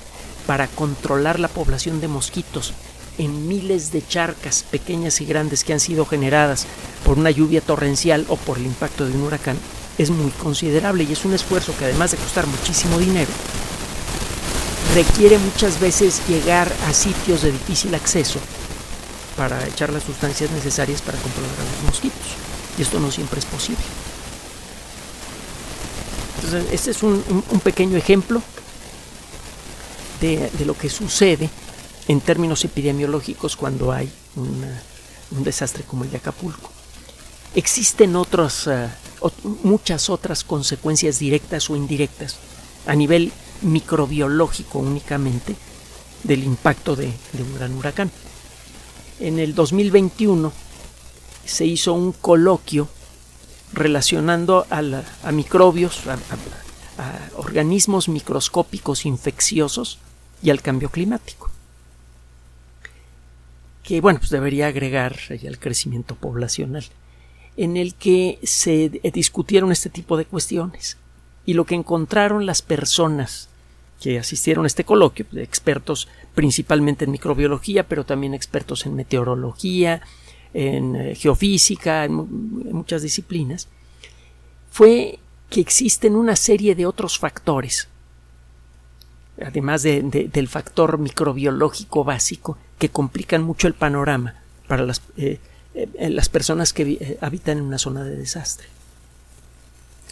para 0.45 0.67
controlar 0.67 1.39
la 1.39 1.47
población 1.47 2.01
de 2.01 2.07
mosquitos 2.07 2.73
en 3.17 3.47
miles 3.47 3.91
de 3.91 4.05
charcas 4.05 4.63
pequeñas 4.69 5.21
y 5.21 5.25
grandes 5.25 5.63
que 5.63 5.73
han 5.73 5.79
sido 5.79 6.05
generadas 6.05 6.67
por 7.05 7.17
una 7.17 7.31
lluvia 7.31 7.61
torrencial 7.61 8.25
o 8.27 8.35
por 8.35 8.57
el 8.57 8.65
impacto 8.65 9.05
de 9.05 9.13
un 9.13 9.23
huracán 9.23 9.57
es 9.97 10.09
muy 10.09 10.31
considerable 10.31 11.05
y 11.05 11.13
es 11.13 11.23
un 11.25 11.33
esfuerzo 11.33 11.73
que 11.77 11.85
además 11.85 12.11
de 12.11 12.17
costar 12.17 12.45
muchísimo 12.47 12.99
dinero, 12.99 13.31
requiere 14.93 15.37
muchas 15.37 15.79
veces 15.79 16.21
llegar 16.27 16.71
a 16.87 16.93
sitios 16.93 17.41
de 17.41 17.51
difícil 17.51 17.95
acceso 17.95 18.39
para 19.37 19.65
echar 19.67 19.91
las 19.91 20.03
sustancias 20.03 20.51
necesarias 20.51 21.01
para 21.01 21.17
controlar 21.17 21.51
a 21.51 21.75
los 21.75 21.83
mosquitos. 21.83 22.44
Y 22.77 22.81
esto 22.81 22.99
no 22.99 23.11
siempre 23.11 23.39
es 23.39 23.45
posible. 23.45 23.83
Este 26.71 26.91
es 26.91 27.01
un, 27.01 27.23
pequeño 27.63 27.97
ejemplo 27.97 28.41
de, 30.21 30.49
lo 30.65 30.77
que 30.77 30.89
sucede 30.89 31.49
en 32.07 32.21
términos 32.21 32.63
epidemiológicos 32.65 33.55
cuando 33.55 33.91
hay 33.91 34.11
un 34.35 35.43
desastre 35.43 35.83
como 35.83 36.03
el 36.03 36.11
de 36.11 36.17
Acapulco. 36.17 36.69
Existen 37.55 38.17
otras, 38.17 38.67
eh, 38.67 38.89
muchas 39.63 40.09
otras 40.09 40.43
consecuencias 40.43 41.19
directas 41.19 41.69
o 41.69 41.77
indirectas 41.77 42.35
a 42.85 42.93
nivel 42.95 43.31
microbiológico 43.61 44.79
únicamente 44.79 45.55
del 46.23 46.43
impacto 46.43 46.97
de, 46.97 47.05
un 47.05 47.55
gran 47.55 47.73
huracán. 47.73 48.11
En 49.21 49.39
el 49.39 49.55
2021 49.55 50.51
se 51.45 51.65
hizo 51.65 51.93
un 51.93 52.11
coloquio 52.11 52.87
relacionando 53.73 54.65
a, 54.69 55.31
microbios, 55.31 56.01
a, 56.07 56.17
organismos 57.35 58.07
microscópicos 58.09 59.05
infecciosos 59.05 59.99
y 60.41 60.49
al 60.49 60.61
cambio 60.61 60.89
climático. 60.89 61.51
Que 63.83 64.01
bueno, 64.01 64.19
pues 64.19 64.31
debería 64.31 64.67
agregar 64.67 65.17
al 65.29 65.59
crecimiento 65.59 66.15
poblacional, 66.15 66.85
en 67.57 67.77
el 67.77 67.95
que 67.95 68.39
se 68.43 68.89
discutieron 69.13 69.71
este 69.71 69.89
tipo 69.89 70.17
de 70.17 70.25
cuestiones. 70.25 70.97
Y 71.45 71.53
lo 71.53 71.65
que 71.65 71.75
encontraron 71.75 72.45
las 72.45 72.61
personas 72.63 73.49
que 74.01 74.19
asistieron 74.19 74.65
a 74.65 74.67
este 74.67 74.83
coloquio, 74.83 75.25
expertos 75.35 76.07
principalmente 76.33 77.05
en 77.05 77.11
microbiología, 77.11 77.87
pero 77.87 78.03
también 78.03 78.33
expertos 78.33 78.85
en 78.85 78.95
meteorología, 78.95 80.01
en 80.55 80.95
eh, 80.95 81.15
geofísica, 81.15 82.05
en, 82.05 82.13
muchas 82.73 83.01
disciplinas, 83.01 83.67
fue 84.71 85.19
que 85.49 85.59
existen 85.59 86.15
una 86.15 86.37
serie 86.37 86.75
de 86.75 86.85
otros 86.85 87.19
factores, 87.19 87.89
además 89.45 89.83
del 89.83 90.47
factor 90.47 90.97
microbiológico 90.97 92.05
básico, 92.05 92.57
que 92.79 92.89
complican 92.89 93.43
mucho 93.43 93.67
el 93.67 93.73
panorama 93.73 94.35
para 94.67 94.85
las, 94.85 95.01
eh, 95.17 95.39
eh, 95.73 96.09
las 96.09 96.29
personas 96.29 96.71
que 96.71 97.17
habitan 97.19 97.57
en 97.57 97.65
una 97.65 97.77
zona 97.77 98.05
de 98.05 98.15
desastre. 98.15 98.67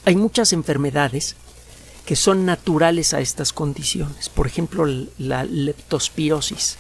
Hay 0.05 0.17
muchas 0.17 0.51
enfermedades 0.51 1.37
que 2.05 2.17
son 2.17 2.45
naturales 2.45 3.13
a 3.13 3.21
estas 3.21 3.53
condiciones. 3.53 4.27
Por 4.27 4.45
ejemplo, 4.45 4.85
la 5.17 5.45
leptospirosis. 5.45 6.77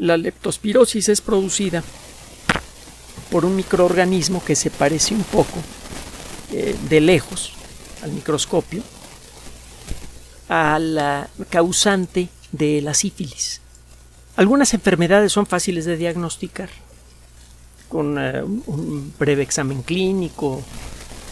La 0.00 0.16
leptospirosis 0.16 1.10
es 1.10 1.20
producida 1.20 1.84
por 3.30 3.44
un 3.44 3.54
microorganismo 3.54 4.42
que 4.42 4.56
se 4.56 4.70
parece 4.70 5.14
un 5.14 5.24
poco 5.24 5.58
eh, 6.52 6.74
de 6.88 7.02
lejos 7.02 7.52
al 8.02 8.10
microscopio 8.12 8.82
a 10.48 10.78
la 10.78 11.28
causante 11.50 12.30
de 12.50 12.80
la 12.80 12.94
sífilis. 12.94 13.60
Algunas 14.36 14.72
enfermedades 14.72 15.32
son 15.32 15.44
fáciles 15.44 15.84
de 15.84 15.98
diagnosticar 15.98 16.70
con 17.90 18.16
eh, 18.18 18.42
un 18.42 19.12
breve 19.18 19.42
examen 19.42 19.82
clínico, 19.82 20.62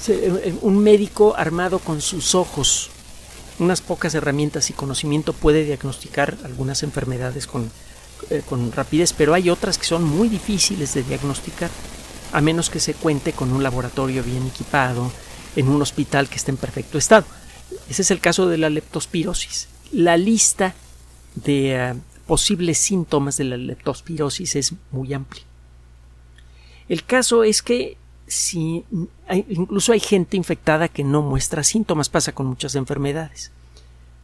eh, 0.09 0.55
un 0.61 0.77
médico 0.77 1.35
armado 1.39 1.79
con 1.79 2.03
sus 2.03 2.35
ojos, 2.35 2.91
unas 3.59 3.81
pocas 3.81 4.15
herramientas 4.15 4.69
y 4.69 4.75
conocimiento 4.75 5.33
puede 5.33 5.65
diagnosticar 5.65 6.37
algunas 6.45 6.83
enfermedades 6.83 7.47
con, 7.47 7.71
eh, 8.31 8.43
con 8.49 8.73
rapidez, 8.73 9.13
pero 9.13 9.35
hay 9.35 9.51
otras 9.51 9.79
que 9.79 9.85
son 9.85 10.05
muy 10.05 10.29
difíciles 10.29 10.95
de 10.95 11.03
diagnosticar, 11.03 11.71
a 12.33 12.41
menos 12.41 12.71
que 12.71 12.81
se 12.81 12.95
cuente 12.95 13.33
con 13.33 13.53
un 13.53 13.63
laboratorio 13.63 14.23
bien 14.23 14.47
equipado, 14.47 15.11
en 15.57 15.69
un 15.69 15.83
hospital 15.83 16.29
que 16.29 16.37
esté 16.37 16.51
en 16.51 16.57
perfecto 16.57 16.99
estado. 16.99 17.25
Ese 17.89 18.03
es 18.03 18.11
el 18.11 18.21
caso 18.21 18.49
de 18.49 18.59
la 18.59 18.71
leptospirosis. 18.71 19.69
La 19.93 20.17
lista 20.17 20.75
de 21.35 21.75
eh, 21.75 21.95
posibles 22.27 22.79
síntomas 22.79 23.37
de 23.37 23.45
la 23.45 23.57
leptospirosis 23.57 24.57
es 24.57 24.75
muy 24.91 25.13
amplia. 25.15 25.43
El 26.89 27.05
caso 27.05 27.45
es 27.45 27.63
que 27.63 27.97
si 28.27 28.85
incluso 29.49 29.93
hay 29.93 30.01
gente 30.01 30.37
infectada 30.37 30.89
que 30.89 31.03
no 31.05 31.23
muestra 31.23 31.65
síntomas, 31.65 32.09
pasa 32.09 32.33
con 32.33 32.47
muchas 32.47 32.75
enfermedades. 32.75 33.51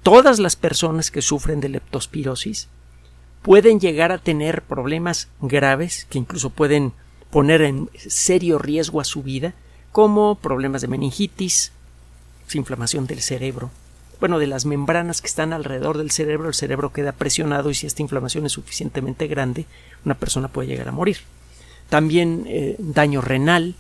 Todas 0.02 0.38
las 0.38 0.56
personas 0.56 1.10
que 1.10 1.22
sufren 1.22 1.60
de 1.60 1.70
leptospirosis 1.70 2.68
pueden 3.44 3.78
llegar 3.78 4.10
a 4.10 4.18
tener 4.18 4.62
problemas 4.62 5.28
graves 5.40 6.06
que 6.08 6.16
incluso 6.16 6.48
pueden 6.48 6.92
poner 7.30 7.60
en 7.60 7.90
serio 7.94 8.58
riesgo 8.58 9.02
a 9.02 9.04
su 9.04 9.22
vida, 9.22 9.52
como 9.92 10.36
problemas 10.36 10.80
de 10.80 10.88
meningitis, 10.88 11.70
inflamación 12.54 13.06
del 13.06 13.20
cerebro, 13.20 13.70
bueno, 14.18 14.38
de 14.38 14.46
las 14.46 14.64
membranas 14.64 15.20
que 15.20 15.26
están 15.26 15.52
alrededor 15.52 15.98
del 15.98 16.10
cerebro, 16.10 16.48
el 16.48 16.54
cerebro 16.54 16.90
queda 16.90 17.12
presionado 17.12 17.68
y 17.68 17.74
si 17.74 17.86
esta 17.86 18.00
inflamación 18.00 18.46
es 18.46 18.52
suficientemente 18.52 19.26
grande, 19.26 19.66
una 20.06 20.14
persona 20.14 20.48
puede 20.48 20.68
llegar 20.68 20.88
a 20.88 20.92
morir. 20.92 21.18
También 21.90 22.44
eh, 22.46 22.76
daño 22.78 23.20
renal, 23.20 23.74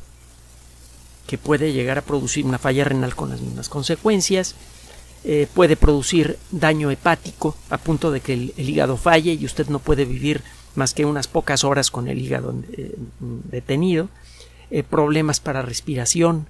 que 1.26 1.38
puede 1.38 1.72
llegar 1.72 1.96
a 1.96 2.02
producir 2.02 2.44
una 2.44 2.58
falla 2.58 2.84
renal 2.84 3.14
con 3.14 3.30
las 3.30 3.40
mismas 3.40 3.70
consecuencias, 3.70 4.56
eh, 5.26 5.48
puede 5.54 5.76
producir 5.76 6.38
daño 6.50 6.90
hepático 6.90 7.56
a 7.70 7.78
punto 7.78 8.10
de 8.10 8.20
que 8.20 8.34
el, 8.34 8.52
hígado 8.58 8.98
falle 8.98 9.32
y 9.32 9.46
usted 9.46 9.68
no 9.68 9.78
puede 9.78 10.04
vivir 10.04 10.42
más 10.74 10.92
que 10.92 11.06
unas 11.06 11.28
pocas 11.28 11.64
horas 11.64 11.90
con 11.90 12.08
el 12.08 12.18
hígado 12.18 12.54
eh, 12.72 12.94
detenido, 13.20 14.10
eh, 14.70 14.82
problemas 14.82 15.40
para 15.40 15.62
respiración. 15.62 16.46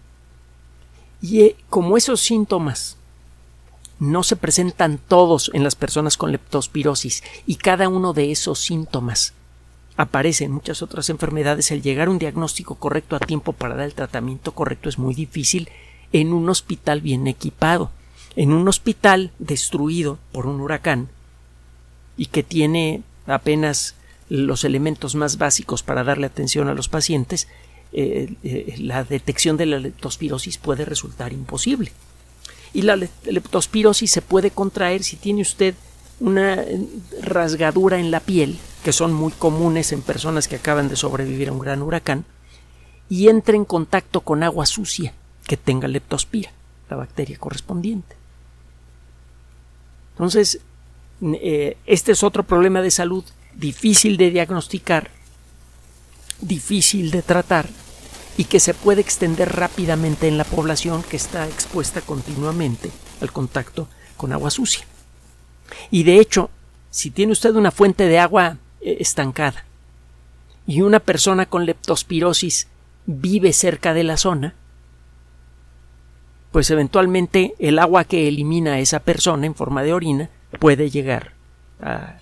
Y 1.23 1.55
como 1.71 1.97
esos 1.97 2.21
síntomas 2.21 2.97
no 4.01 4.25
se 4.25 4.35
presentan 4.35 4.99
todos 4.99 5.53
en 5.55 5.63
las 5.63 5.77
personas 5.77 6.17
con 6.17 6.33
leptospirosis 6.33 7.23
y 7.47 7.55
cada 7.55 7.89
uno 7.89 8.13
de 8.13 8.33
esos 8.33 8.59
síntomas 8.59 9.35
aparece 9.97 10.47
en 10.47 10.53
muchas 10.53 10.83
otras 10.83 11.09
enfermedades, 11.11 11.71
el 11.71 11.81
llegar 11.81 12.09
a 12.09 12.11
un 12.11 12.19
diagnóstico 12.19 12.75
correcto 12.75 13.15
a 13.15 13.21
tiempo 13.21 13.53
para 13.53 13.77
dar 13.77 13.85
el 13.85 13.95
tratamiento 13.95 14.51
correcto 14.51 14.89
es 14.89 14.99
muy 14.99 15.15
difícil 15.15 15.69
en 16.13 16.33
un 16.33 16.49
hospital 16.49 17.01
bien 17.01 17.29
equipado. 17.29 17.93
En 18.37 18.53
un 18.53 18.67
hospital 18.69 19.31
destruido 19.39 20.19
por 20.33 20.47
un 20.47 20.61
huracán 20.61 21.09
y 22.17 22.27
que 22.27 22.43
tiene 22.43 23.03
apenas 23.27 23.95
los 24.29 24.65
elementos 24.65 25.15
más 25.15 25.39
básicos 25.39 25.83
para 25.83 26.05
darle 26.05 26.27
atención 26.27 26.69
a 26.69 26.75
los 26.75 26.89
pacientes, 26.89 27.47
eh, 27.93 28.35
eh, 28.43 28.75
la 28.79 29.05
detección 29.05 29.57
de 29.57 29.67
la 29.67 29.79
leptospirosis 29.79 30.59
puede 30.59 30.85
resultar 30.85 31.33
imposible. 31.33 31.93
Y 32.73 32.83
la 32.83 32.97
leptospirosis 32.97 34.11
se 34.11 34.23
puede 34.23 34.51
contraer 34.51 35.05
si 35.05 35.17
tiene 35.17 35.43
usted 35.43 35.75
una 36.19 36.65
rasgadura 37.23 37.99
en 37.99 38.11
la 38.11 38.21
piel, 38.21 38.59
que 38.83 38.93
son 38.93 39.13
muy 39.13 39.33
comunes 39.33 39.93
en 39.93 40.03
personas 40.03 40.49
que 40.49 40.57
acaban 40.57 40.89
de 40.89 40.97
sobrevivir 40.97 41.49
a 41.49 41.53
un 41.53 41.61
gran 41.61 41.83
huracán, 41.83 42.25
y 43.09 43.29
entre 43.29 43.57
en 43.57 43.65
contacto 43.65 44.23
con 44.23 44.43
agua 44.43 44.67
sucia 44.67 45.15
que 45.47 45.57
tenga 45.57 45.87
leptospira, 45.87 46.51
la 46.91 46.97
bacteria 46.97 47.39
correspondiente. 47.39 48.24
Entonces, 50.15 50.61
eh, 51.23 51.77
este 51.87 52.13
es 52.13 52.23
otro 52.23 52.45
problema 52.45 52.81
de 52.83 52.91
salud 52.91 53.25
difícil 53.55 54.17
de 54.17 54.31
diagnosticar, 54.31 55.11
difícil 56.41 57.11
de 57.11 57.23
tratar 57.23 57.69
y 58.37 58.45
que 58.45 58.61
se 58.61 58.75
puede 58.75 59.01
extender 59.01 59.53
rápidamente 59.53 60.27
en 60.29 60.39
la 60.39 60.45
población 60.45 61.03
que 61.03 61.17
está 61.17 61.47
expuesta 61.47 62.01
continuamente 62.01 62.91
al 63.21 63.33
contacto 63.33 63.89
con 64.17 64.33
agua 64.33 64.51
sucia. 64.51 64.87
Y 65.91 66.03
de 66.03 66.19
hecho, 66.19 66.51
si 66.91 67.11
tiene 67.11 67.33
usted 67.33 67.55
una 67.55 67.71
fuente 67.71 68.07
de 68.07 68.19
agua 68.19 68.59
eh, 68.81 68.97
estancada 69.01 69.65
y 70.67 70.83
una 70.83 71.01
persona 71.01 71.47
con 71.47 71.67
leptospirosis 71.67 72.69
vive 73.07 73.53
cerca 73.53 73.95
de 73.95 74.05
la 74.05 74.17
zona, 74.17 74.55
pues 76.55 76.71
eventualmente 76.71 77.57
el 77.59 77.81
agua 77.81 78.05
que 78.05 78.29
elimina 78.29 78.79
esa 78.79 79.01
persona 79.01 79.45
en 79.45 79.57
forma 79.57 79.83
de 79.83 79.93
orina 79.93 80.31
puede 80.61 80.89
llegar 80.89 81.33
a, 81.81 82.21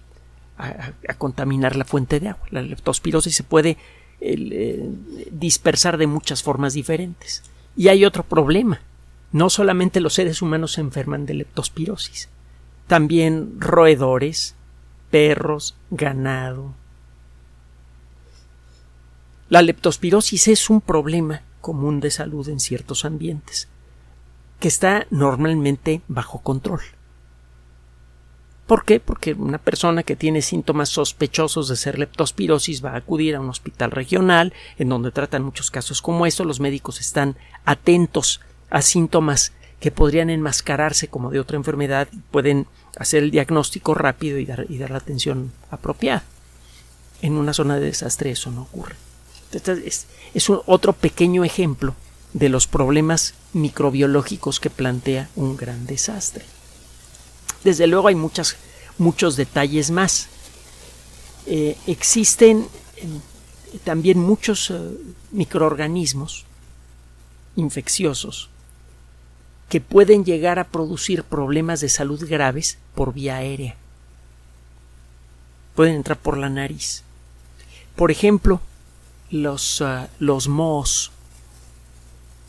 contaminar 1.18 1.76
la 1.76 1.84
fuente 1.84 2.18
de 2.18 2.30
agua. 2.30 2.46
La 2.48 2.62
leptospirosis 2.62 3.36
se 3.36 3.42
puede 3.42 3.76
eh, 4.22 4.88
dispersar 5.30 5.98
de 5.98 6.06
muchas 6.06 6.42
formas 6.42 6.72
diferentes. 6.72 7.42
Y 7.76 7.88
hay 7.88 8.06
otro 8.06 8.22
problema. 8.22 8.80
No 9.32 9.50
solamente 9.50 10.00
los 10.00 10.14
seres 10.14 10.40
humanos 10.40 10.72
se 10.72 10.80
enferman 10.80 11.26
de 11.26 11.34
leptospirosis, 11.34 12.30
también 12.86 13.60
roedores, 13.60 14.54
perros, 15.10 15.76
ganado. 15.90 16.72
La 19.50 19.60
leptospirosis 19.60 20.48
es 20.48 20.70
un 20.70 20.80
problema 20.80 21.42
común 21.60 22.00
de 22.00 22.10
salud 22.10 22.48
en 22.48 22.60
ciertos 22.60 23.04
ambientes 23.04 23.68
que 24.62 24.68
está 24.68 25.08
normalmente 25.10 26.02
bajo 26.06 26.38
control. 26.38 26.82
¿Por 28.68 28.84
qué? 28.84 29.00
Porque 29.00 29.32
una 29.32 29.58
persona 29.58 30.04
que 30.04 30.14
tiene 30.14 30.40
síntomas 30.40 30.88
sospechosos 30.88 31.66
de 31.66 31.74
ser 31.74 31.98
leptospirosis 31.98 32.84
va 32.84 32.92
a 32.92 32.98
acudir 32.98 33.34
a 33.34 33.40
un 33.40 33.48
hospital 33.48 33.90
regional 33.90 34.52
en 34.78 34.88
donde 34.88 35.10
tratan 35.10 35.42
muchos 35.42 35.72
casos 35.72 36.00
como 36.00 36.26
estos. 36.26 36.46
Los 36.46 36.60
médicos 36.60 37.00
están 37.00 37.34
atentos 37.64 38.40
a 38.70 38.82
síntomas 38.82 39.52
que 39.80 39.90
podrían 39.90 40.30
enmascararse 40.30 41.08
como 41.08 41.32
de 41.32 41.40
otra 41.40 41.56
enfermedad 41.56 42.06
y 42.12 42.18
pueden 42.18 42.68
hacer 42.96 43.24
el 43.24 43.32
diagnóstico 43.32 43.94
rápido 43.94 44.38
y 44.38 44.46
dar, 44.46 44.66
y 44.68 44.78
dar 44.78 44.92
la 44.92 44.98
atención 44.98 45.50
apropiada. 45.72 46.22
En 47.20 47.32
una 47.32 47.52
zona 47.52 47.80
de 47.80 47.86
desastre 47.86 48.30
eso 48.30 48.52
no 48.52 48.62
ocurre. 48.62 48.94
es, 49.84 50.06
es 50.34 50.48
un 50.48 50.60
otro 50.66 50.92
pequeño 50.92 51.42
ejemplo 51.42 51.96
de 52.32 52.48
los 52.48 52.66
problemas 52.66 53.34
microbiológicos 53.52 54.60
que 54.60 54.70
plantea 54.70 55.28
un 55.36 55.56
gran 55.56 55.86
desastre. 55.86 56.44
Desde 57.64 57.86
luego 57.86 58.08
hay 58.08 58.14
muchos 58.14 59.36
detalles 59.36 59.90
más. 59.90 60.28
Eh, 61.46 61.76
existen 61.86 62.66
eh, 62.96 63.08
también 63.84 64.18
muchos 64.18 64.70
eh, 64.70 64.76
microorganismos 65.30 66.44
infecciosos 67.56 68.48
que 69.68 69.80
pueden 69.80 70.24
llegar 70.24 70.58
a 70.58 70.68
producir 70.68 71.24
problemas 71.24 71.80
de 71.80 71.88
salud 71.88 72.24
graves 72.28 72.78
por 72.94 73.12
vía 73.12 73.36
aérea. 73.36 73.76
Pueden 75.74 75.96
entrar 75.96 76.18
por 76.18 76.36
la 76.36 76.50
nariz. 76.50 77.02
Por 77.96 78.10
ejemplo, 78.10 78.60
los, 79.30 79.82
los 80.18 80.48
mohos 80.48 81.10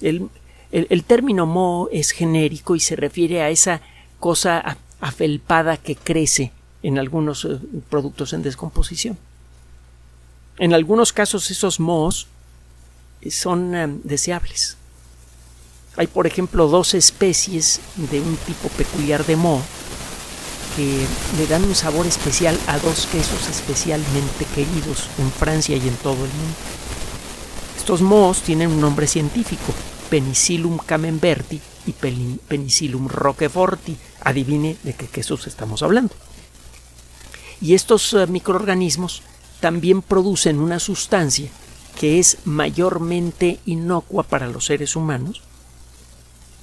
el, 0.01 1.03
término 1.05 1.45
moho 1.45 1.89
es 1.91 2.11
genérico 2.11 2.75
y 2.75 2.79
se 2.79 2.95
refiere 2.95 3.41
a 3.41 3.49
esa 3.49 3.81
cosa 4.19 4.77
afelpada 4.99 5.77
que 5.77 5.95
crece 5.95 6.51
en 6.81 6.99
algunos 6.99 7.45
eh, 7.45 7.59
productos 7.89 8.33
en 8.33 8.43
descomposición. 8.43 9.17
En 10.57 10.73
algunos 10.73 11.13
casos 11.13 11.49
esos 11.51 11.79
mohos 11.79 12.27
eh, 13.21 13.31
son 13.31 13.75
eh, 13.75 13.87
deseables. 14.03 14.77
Hay, 15.95 16.07
por 16.07 16.25
ejemplo, 16.25 16.67
dos 16.67 16.93
especies 16.93 17.79
de 17.95 18.19
un 18.19 18.35
tipo 18.37 18.67
peculiar 18.69 19.25
de 19.25 19.35
moho 19.35 19.61
que 20.75 21.05
le 21.37 21.47
dan 21.47 21.63
un 21.63 21.75
sabor 21.75 22.07
especial 22.07 22.57
a 22.67 22.79
dos 22.79 23.05
quesos 23.07 23.47
especialmente 23.47 24.45
queridos 24.55 25.07
en 25.19 25.31
Francia 25.31 25.77
y 25.77 25.87
en 25.87 25.95
todo 25.97 26.15
el 26.15 26.31
mundo. 26.31 26.55
Estos 27.77 28.01
mohos 28.01 28.41
tienen 28.41 28.69
un 28.69 28.81
nombre 28.81 29.07
científico, 29.07 29.73
Penicillum 30.09 30.77
camemberti 30.77 31.59
y 31.85 31.93
Penicillum 32.47 33.07
roqueforti. 33.07 33.97
Adivine 34.21 34.77
de 34.83 34.93
qué 34.93 35.07
quesos 35.07 35.47
estamos 35.47 35.83
hablando. 35.83 36.13
Y 37.61 37.73
estos 37.73 38.13
eh, 38.13 38.27
microorganismos 38.27 39.21
también 39.59 40.01
producen 40.01 40.59
una 40.59 40.79
sustancia 40.79 41.49
que 41.99 42.19
es 42.19 42.37
mayormente 42.45 43.59
inocua 43.65 44.23
para 44.23 44.47
los 44.47 44.65
seres 44.65 44.95
humanos. 44.95 45.41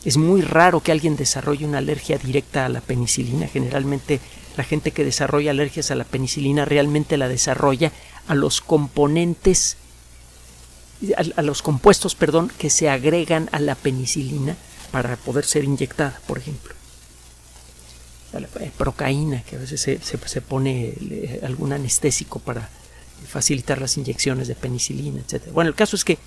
Es 0.05 0.17
muy 0.17 0.43
raro 0.43 0.81
que 0.81 0.93
alguien 0.93 1.17
desarrolle 1.17 1.67
una 1.67 1.79
alergia 1.79 2.19
directa 2.19 2.67
a 2.67 2.69
la 2.69 2.81
penicilina. 2.81 3.47
Generalmente 3.47 4.21
la 4.57 4.65
gente 4.65 4.91
que 4.91 5.05
desarrolla 5.05 5.51
alergias 5.51 5.91
a 5.91 5.95
la 5.95 6.05
penicilina 6.05 6.65
realmente 6.65 7.17
la 7.17 7.29
desarrolla 7.29 7.93
a 8.27 8.35
los 8.35 8.61
componentes 8.61 9.77
a, 11.37 11.43
los 11.43 11.63
compuestos, 11.63 12.15
perdón, 12.15 12.51
que 12.59 12.71
se 12.71 12.89
agregan 12.89 13.49
a 13.53 13.61
la 13.61 13.75
penicilina 13.75 14.57
para 14.91 15.17
poder 15.17 15.45
ser 15.45 15.65
inyectada, 15.65 16.21
por 16.27 16.39
ejemplo. 16.39 16.75
La 18.33 18.41
eh, 18.61 18.71
procaína, 18.77 19.43
que 19.43 19.57
a 19.57 19.59
veces 19.59 19.81
se, 19.81 19.99
se, 20.01 20.41
pone 20.41 20.95
algún 21.43 21.73
anestésico 21.73 22.39
para 22.39 22.69
facilitar 23.29 23.81
las 23.81 23.97
inyecciones 23.97 24.47
de 24.47 24.55
penicilina, 24.55 25.21
etc. 25.21 25.49
Bueno, 25.53 25.69
el 25.69 25.75
caso 25.75 25.97
es 25.97 26.05
que 26.05 26.19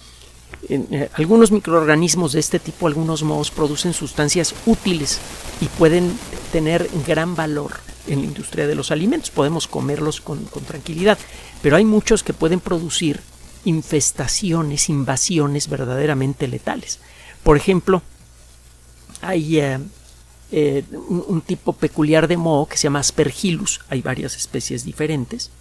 eh, 0.69 1.09
algunos 1.13 1.51
microorganismos 1.51 2.33
de 2.33 2.39
este 2.39 2.59
tipo, 2.59 2.87
algunos 2.87 3.23
mohos, 3.23 3.51
producen 3.51 3.93
sustancias 3.93 4.53
útiles 4.65 5.19
y 5.61 5.65
pueden 5.65 6.11
tener 6.51 6.89
gran 7.07 7.35
valor 7.35 7.71
en 8.07 8.19
la 8.19 8.25
industria 8.25 8.67
de 8.67 8.75
los 8.75 8.91
alimentos. 8.91 9.29
Podemos 9.29 9.67
comerlos 9.67 10.19
con 10.19 10.45
tranquilidad, 10.67 11.17
pero 11.61 11.77
hay 11.77 11.85
muchos 11.85 12.23
que 12.23 12.33
pueden 12.33 12.59
producir 12.59 13.21
infestaciones, 13.65 14.89
invasiones 14.89 15.69
verdaderamente 15.69 16.47
letales. 16.47 16.99
Por 17.43 17.57
ejemplo, 17.57 18.01
hay 19.21 19.59
eh, 19.59 19.79
eh, 20.51 20.83
un, 21.07 21.41
tipo 21.41 21.73
peculiar 21.73 22.27
de 22.27 22.37
moho 22.37 22.67
que 22.67 22.77
se 22.77 22.83
llama 22.83 22.99
Aspergillus, 22.99 23.81
hay 23.89 24.01
varias 24.01 24.35
especies 24.35 24.83
diferentes, 24.83 25.51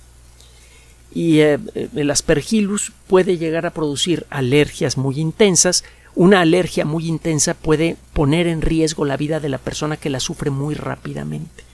y 1.14 1.40
eh, 1.40 1.58
el 1.94 2.10
Aspergillus 2.10 2.92
puede 3.06 3.36
llegar 3.38 3.66
a 3.66 3.70
producir 3.74 4.26
alergias 4.30 4.96
muy 4.96 5.20
intensas. 5.20 5.84
Una 6.14 6.40
alergia 6.40 6.84
muy 6.84 7.06
intensa 7.06 7.54
puede 7.54 7.96
poner 8.12 8.46
en 8.46 8.62
riesgo 8.62 9.04
la 9.04 9.16
vida 9.16 9.40
de 9.40 9.48
la 9.48 9.58
persona 9.58 9.96
que 9.96 10.10
la 10.10 10.20
sufre 10.20 10.50
muy 10.50 10.74
rápidamente 10.74 11.71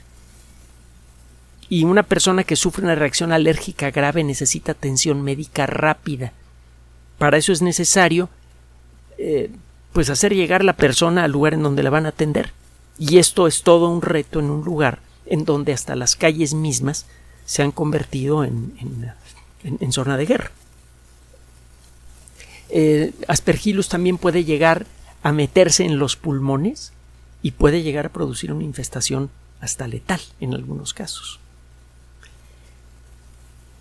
y 1.68 1.85
una 1.85 2.02
persona 2.02 2.44
que 2.44 2.57
sufre 2.57 2.85
una 2.85 2.94
reacción 2.94 3.33
alérgica 3.33 3.90
grave 3.90 4.24
necesita 4.24 4.72
atención 4.72 5.22
médica 5.22 5.66
rápida. 5.66 6.33
Para 7.18 7.37
eso 7.37 7.52
es 7.52 7.62
necesario 7.62 8.31
eh, 9.18 9.50
pues 9.92 10.11
hacer 10.11 10.35
llegar 10.35 10.64
la 10.64 10.74
persona 10.74 11.24
al 11.24 11.33
lugar 11.33 11.54
en 11.54 11.62
donde 11.62 11.83
la 11.83 11.90
van 11.90 12.07
a 12.07 12.11
atender. 12.11 12.52
Y 12.98 13.18
esto 13.18 13.46
es 13.46 13.62
todo 13.62 13.88
un 13.90 14.02
reto 14.02 14.40
en 14.40 14.50
un 14.50 14.64
lugar 14.64 15.00
en 15.26 15.44
donde 15.44 15.72
hasta 15.72 15.94
las 15.94 16.16
calles 16.16 16.54
mismas 16.54 17.07
se 17.44 17.62
han 17.62 17.70
convertido 17.70 18.44
en, 18.44 18.72
zona 19.90 20.16
de 20.16 20.26
guerra. 20.26 20.50
Eh, 22.70 23.12
Aspergillus 23.26 23.88
también 23.88 24.18
puede 24.18 24.44
llegar 24.44 24.87
a 25.22 25.33
meterse 25.33 25.85
en 25.85 25.98
los 25.98 26.16
pulmones 26.16 26.92
y 27.42 27.52
puede 27.52 27.83
llegar 27.83 28.07
a 28.07 28.12
producir 28.12 28.52
una 28.52 28.64
infestación 28.64 29.31
hasta 29.61 29.88
letal 29.88 30.20
en 30.40 30.54
algunos 30.54 30.94
casos. 30.94 31.40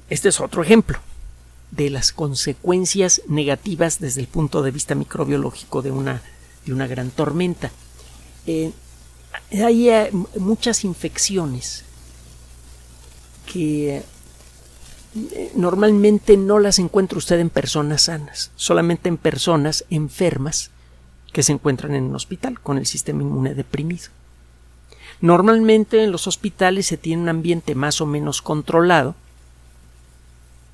Este 0.09 0.29
es 0.29 0.39
otro 0.39 0.63
ejemplo 0.63 0.99
de 1.71 1.89
las 1.89 2.13
consecuencias 2.13 3.21
negativas 3.27 3.99
desde 3.99 4.21
el 4.21 4.27
punto 4.27 4.61
de 4.61 4.71
vista 4.71 4.95
microbiológico 4.95 5.81
de 5.81 5.91
una, 5.91 6.21
de 6.65 6.73
una 6.73 6.87
gran 6.87 7.11
tormenta. 7.11 7.71
Eh, 8.45 8.71
hay 9.51 9.89
eh, 9.89 10.11
muchas 10.37 10.85
infecciones 10.85 11.83
que 13.51 13.97
eh, 13.97 15.51
normalmente 15.55 16.37
no 16.37 16.59
las 16.59 16.79
encuentra 16.79 17.17
usted 17.17 17.39
en 17.39 17.49
personas 17.49 18.03
sanas, 18.03 18.51
solamente 18.55 19.09
en 19.09 19.17
personas 19.17 19.85
enfermas 19.89 20.71
que 21.33 21.43
se 21.43 21.51
encuentran 21.51 21.95
en 21.95 22.05
un 22.05 22.15
hospital 22.15 22.59
con 22.61 22.77
el 22.77 22.85
sistema 22.85 23.23
inmune 23.23 23.55
deprimido. 23.55 24.05
Normalmente 25.19 26.03
en 26.03 26.11
los 26.11 26.27
hospitales 26.27 26.87
se 26.87 26.97
tiene 26.97 27.23
un 27.23 27.29
ambiente 27.29 27.75
más 27.75 27.99
o 28.01 28.05
menos 28.05 28.41
controlado, 28.41 29.15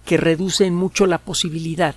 que 0.06 0.18
reducen 0.18 0.76
mucho 0.76 1.06
la 1.06 1.18
posibilidad 1.18 1.96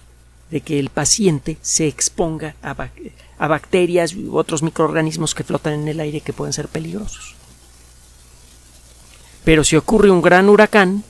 de 0.51 0.61
que 0.61 0.79
el 0.79 0.91
paciente 0.91 1.59
se 1.61 1.89
exponga 1.89 2.55
a, 2.63 3.49
bacterias 3.49 4.15
u 4.15 4.37
otros 4.37 4.63
microorganismos 4.63 5.35
que 5.35 5.45
flotan 5.45 5.75
en 5.75 5.89
el 5.89 6.01
aire 6.01 6.21
que 6.21 6.33
pueden 6.33 6.53
ser 6.53 6.69
peligrosos. 6.69 7.35
Pero 9.45 9.65
si 9.65 9.77
ocurre 9.77 10.11
un 10.11 10.23
gran 10.23 10.49
huracán, 10.49 11.05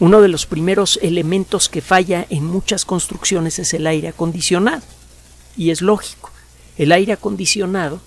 uno 0.00 0.20
de 0.20 0.28
los 0.28 0.46
primeros 0.46 0.98
elementos 1.02 1.68
que 1.68 1.80
falla 1.80 2.26
en 2.28 2.44
muchas 2.44 2.84
construcciones 2.84 3.58
es 3.58 3.72
el 3.74 3.86
aire 3.86 4.08
acondicionado. 4.08 4.82
Y 5.56 5.70
es 5.70 5.82
lógico. 5.82 6.30
El 6.78 6.92
aire 6.92 7.12
acondicionado 7.12 8.00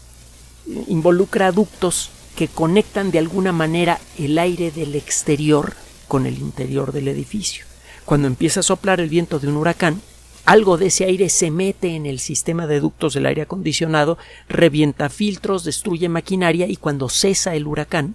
involucra 0.88 1.52
ductos 1.52 2.10
que 2.36 2.48
conectan 2.48 3.12
de 3.12 3.20
alguna 3.20 3.52
manera 3.52 4.00
el 4.18 4.38
aire 4.40 4.72
del 4.72 4.96
exterior 4.96 5.74
con 6.08 6.26
el 6.26 6.40
interior 6.40 6.92
del 6.92 7.08
edificio 7.08 7.66
cuando 8.06 8.28
empieza 8.28 8.60
a 8.60 8.64
soplar 8.64 9.00
el 9.00 9.10
viento 9.10 9.40
de 9.40 9.48
un 9.48 9.58
huracán, 9.58 10.02
algo 10.46 10.78
de 10.78 10.88
ese 10.88 11.06
aire 11.06 11.30
se 11.30 11.50
mete 11.50 11.96
en 11.96 12.06
el 12.06 12.20
sistema 12.20 12.68
de 12.68 12.80
ductos 12.80 13.16
del 13.16 13.26
aire 13.26 13.42
acondicionado, 13.42 14.20
revienta 14.48 15.10
filtros, 15.10 15.64
destruye 15.64 16.08
maquinaria 16.08 16.68
y 16.68 16.76
cuando 16.76 17.10
cesa 17.10 17.56
el 17.56 17.66
huracán, 17.66 18.14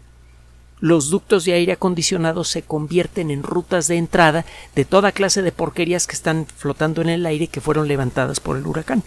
los 0.78 1.10
ductos 1.10 1.44
de 1.44 1.54
aire 1.54 1.72
acondicionado 1.72 2.44
se 2.44 2.62
convierten 2.62 3.30
en 3.30 3.42
rutas 3.42 3.88
de 3.88 3.96
entrada 3.96 4.46
de 4.76 4.84
toda 4.84 5.12
clase 5.12 5.42
de 5.42 5.52
porquerías 5.52 6.06
que 6.06 6.14
están 6.14 6.46
flotando 6.46 7.02
en 7.02 7.08
el 7.08 7.26
aire 7.26 7.48
que 7.48 7.60
fueron 7.60 7.88
levantadas 7.88 8.38
por 8.38 8.56
el 8.56 8.66
huracán. 8.66 9.02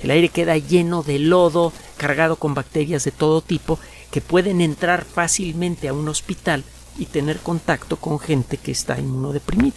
El 0.00 0.10
aire 0.10 0.28
queda 0.28 0.56
lleno 0.56 1.02
de 1.02 1.18
lodo, 1.18 1.72
cargado 1.96 2.36
con 2.36 2.54
bacterias 2.54 3.04
de 3.04 3.10
todo 3.10 3.40
tipo, 3.40 3.78
que 4.10 4.20
pueden 4.20 4.60
entrar 4.60 5.04
fácilmente 5.04 5.88
a 5.88 5.92
un 5.92 6.08
hospital 6.08 6.62
y 6.98 7.06
tener 7.06 7.38
contacto 7.38 7.96
con 7.96 8.18
gente 8.18 8.56
que 8.56 8.72
está 8.72 8.98
inmunodeprimida. 8.98 9.76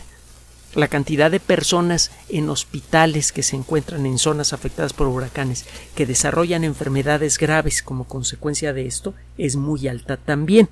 La 0.75 0.87
cantidad 0.87 1.31
de 1.31 1.39
personas 1.39 2.11
en 2.29 2.49
hospitales 2.49 3.31
que 3.31 3.41
se 3.41 3.55
encuentran 3.55 4.05
en 4.05 4.19
zonas 4.19 4.53
afectadas 4.53 4.93
por 4.93 5.07
huracanes 5.07 5.65
que 5.95 6.05
desarrollan 6.05 6.63
enfermedades 6.63 7.39
graves 7.39 7.81
como 7.81 8.03
consecuencia 8.03 8.71
de 8.71 8.85
esto 8.85 9.15
es 9.37 9.55
muy 9.55 9.87
alta 9.87 10.17
también. 10.17 10.69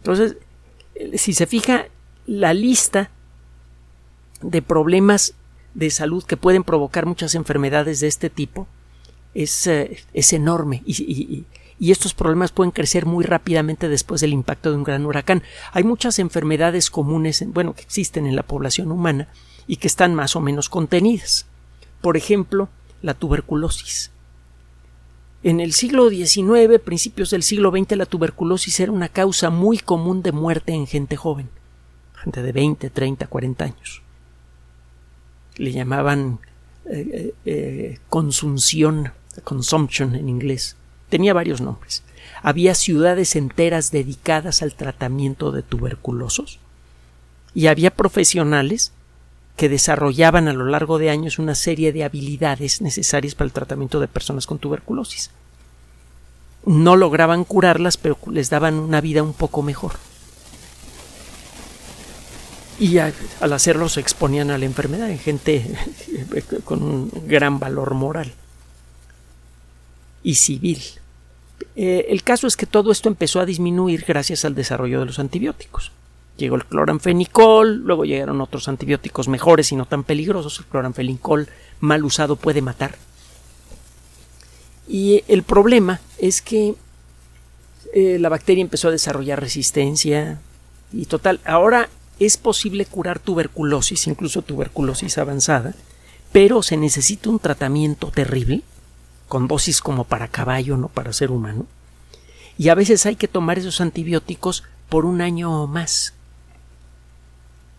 Entonces, 0.00 0.36
eh, 0.96 1.16
si 1.18 1.32
se 1.34 1.46
fija, 1.46 1.86
la 2.26 2.52
lista 2.52 3.10
de 4.40 4.60
problemas 4.60 5.34
de 5.74 5.90
salud 5.90 6.24
que 6.24 6.36
pueden 6.36 6.64
provocar 6.64 7.06
muchas 7.06 7.36
enfermedades 7.36 8.00
de 8.00 8.08
este 8.08 8.28
tipo 8.28 8.66
es, 9.34 9.68
eh, 9.68 10.04
es 10.12 10.32
enorme 10.32 10.82
y, 10.84 11.00
y 11.00 11.46
estos 11.90 12.14
problemas 12.14 12.52
pueden 12.52 12.70
crecer 12.70 13.06
muy 13.06 13.24
rápidamente 13.24 13.88
después 13.88 14.20
del 14.20 14.32
impacto 14.32 14.70
de 14.70 14.76
un 14.76 14.84
gran 14.84 15.04
huracán. 15.04 15.42
Hay 15.72 15.82
muchas 15.82 16.20
enfermedades 16.20 16.90
comunes, 16.90 17.44
bueno, 17.48 17.74
que 17.74 17.82
existen 17.82 18.24
en 18.24 18.36
la 18.36 18.44
población 18.44 18.92
humana 18.92 19.26
y 19.66 19.78
que 19.78 19.88
están 19.88 20.14
más 20.14 20.36
o 20.36 20.40
menos 20.40 20.68
contenidas. 20.68 21.46
Por 22.00 22.16
ejemplo, 22.16 22.68
la 23.02 23.14
tuberculosis. 23.14 24.12
En 25.42 25.58
el 25.58 25.72
siglo 25.72 26.08
XIX, 26.08 26.78
principios 26.78 27.30
del 27.30 27.42
siglo 27.42 27.72
XX, 27.72 27.96
la 27.96 28.06
tuberculosis 28.06 28.78
era 28.78 28.92
una 28.92 29.08
causa 29.08 29.50
muy 29.50 29.78
común 29.78 30.22
de 30.22 30.30
muerte 30.30 30.72
en 30.72 30.86
gente 30.86 31.16
joven, 31.16 31.48
gente 32.14 32.42
de 32.42 32.52
20, 32.52 32.90
30, 32.90 33.26
40 33.26 33.64
años. 33.64 34.02
Le 35.56 35.72
llamaban 35.72 36.38
eh, 36.84 37.08
eh, 37.12 37.34
eh, 37.44 37.98
consunción, 38.08 39.10
consumption 39.42 40.14
en 40.14 40.28
inglés 40.28 40.76
tenía 41.12 41.34
varios 41.34 41.60
nombres. 41.60 42.02
Había 42.42 42.74
ciudades 42.74 43.36
enteras 43.36 43.90
dedicadas 43.90 44.62
al 44.62 44.72
tratamiento 44.72 45.52
de 45.52 45.62
tuberculosos 45.62 46.58
y 47.52 47.66
había 47.66 47.90
profesionales 47.90 48.92
que 49.56 49.68
desarrollaban 49.68 50.48
a 50.48 50.54
lo 50.54 50.64
largo 50.64 50.96
de 50.96 51.10
años 51.10 51.38
una 51.38 51.54
serie 51.54 51.92
de 51.92 52.04
habilidades 52.04 52.80
necesarias 52.80 53.34
para 53.34 53.44
el 53.44 53.52
tratamiento 53.52 54.00
de 54.00 54.08
personas 54.08 54.46
con 54.46 54.58
tuberculosis. 54.58 55.30
No 56.64 56.96
lograban 56.96 57.44
curarlas, 57.44 57.98
pero 57.98 58.16
les 58.30 58.48
daban 58.48 58.76
una 58.76 59.02
vida 59.02 59.22
un 59.22 59.34
poco 59.34 59.60
mejor. 59.60 59.92
Y 62.78 62.96
al 62.96 63.52
hacerlo 63.52 63.90
se 63.90 64.00
exponían 64.00 64.50
a 64.50 64.56
la 64.56 64.64
enfermedad 64.64 65.10
en 65.10 65.18
gente 65.18 65.76
con 66.64 66.82
un 66.82 67.12
gran 67.26 67.58
valor 67.58 67.92
moral 67.92 68.32
y 70.22 70.36
civil. 70.36 70.82
Eh, 71.76 72.06
el 72.08 72.22
caso 72.22 72.46
es 72.46 72.56
que 72.56 72.66
todo 72.66 72.92
esto 72.92 73.08
empezó 73.08 73.40
a 73.40 73.46
disminuir 73.46 74.04
gracias 74.06 74.44
al 74.44 74.54
desarrollo 74.54 75.00
de 75.00 75.06
los 75.06 75.18
antibióticos. 75.18 75.92
Llegó 76.36 76.56
el 76.56 76.64
cloranfenicol, 76.64 77.78
luego 77.84 78.04
llegaron 78.04 78.40
otros 78.40 78.68
antibióticos 78.68 79.28
mejores 79.28 79.70
y 79.72 79.76
no 79.76 79.86
tan 79.86 80.04
peligrosos. 80.04 80.58
El 80.58 80.66
cloranfenicol 80.66 81.48
mal 81.80 82.04
usado 82.04 82.36
puede 82.36 82.62
matar. 82.62 82.96
Y 84.88 85.22
el 85.28 85.42
problema 85.42 86.00
es 86.18 86.42
que 86.42 86.74
eh, 87.92 88.18
la 88.18 88.28
bacteria 88.28 88.62
empezó 88.62 88.88
a 88.88 88.92
desarrollar 88.92 89.40
resistencia 89.40 90.40
y 90.92 91.06
total. 91.06 91.40
Ahora 91.44 91.88
es 92.18 92.36
posible 92.36 92.86
curar 92.86 93.18
tuberculosis, 93.18 94.06
incluso 94.06 94.42
tuberculosis 94.42 95.18
avanzada, 95.18 95.74
pero 96.32 96.62
se 96.62 96.76
necesita 96.76 97.30
un 97.30 97.38
tratamiento 97.38 98.08
terrible 98.08 98.62
con 99.32 99.48
dosis 99.48 99.80
como 99.80 100.04
para 100.04 100.28
caballo, 100.28 100.76
no 100.76 100.88
para 100.88 101.14
ser 101.14 101.30
humano. 101.30 101.64
Y 102.58 102.68
a 102.68 102.74
veces 102.74 103.06
hay 103.06 103.16
que 103.16 103.28
tomar 103.28 103.58
esos 103.58 103.80
antibióticos 103.80 104.62
por 104.90 105.06
un 105.06 105.22
año 105.22 105.62
o 105.62 105.66
más, 105.66 106.12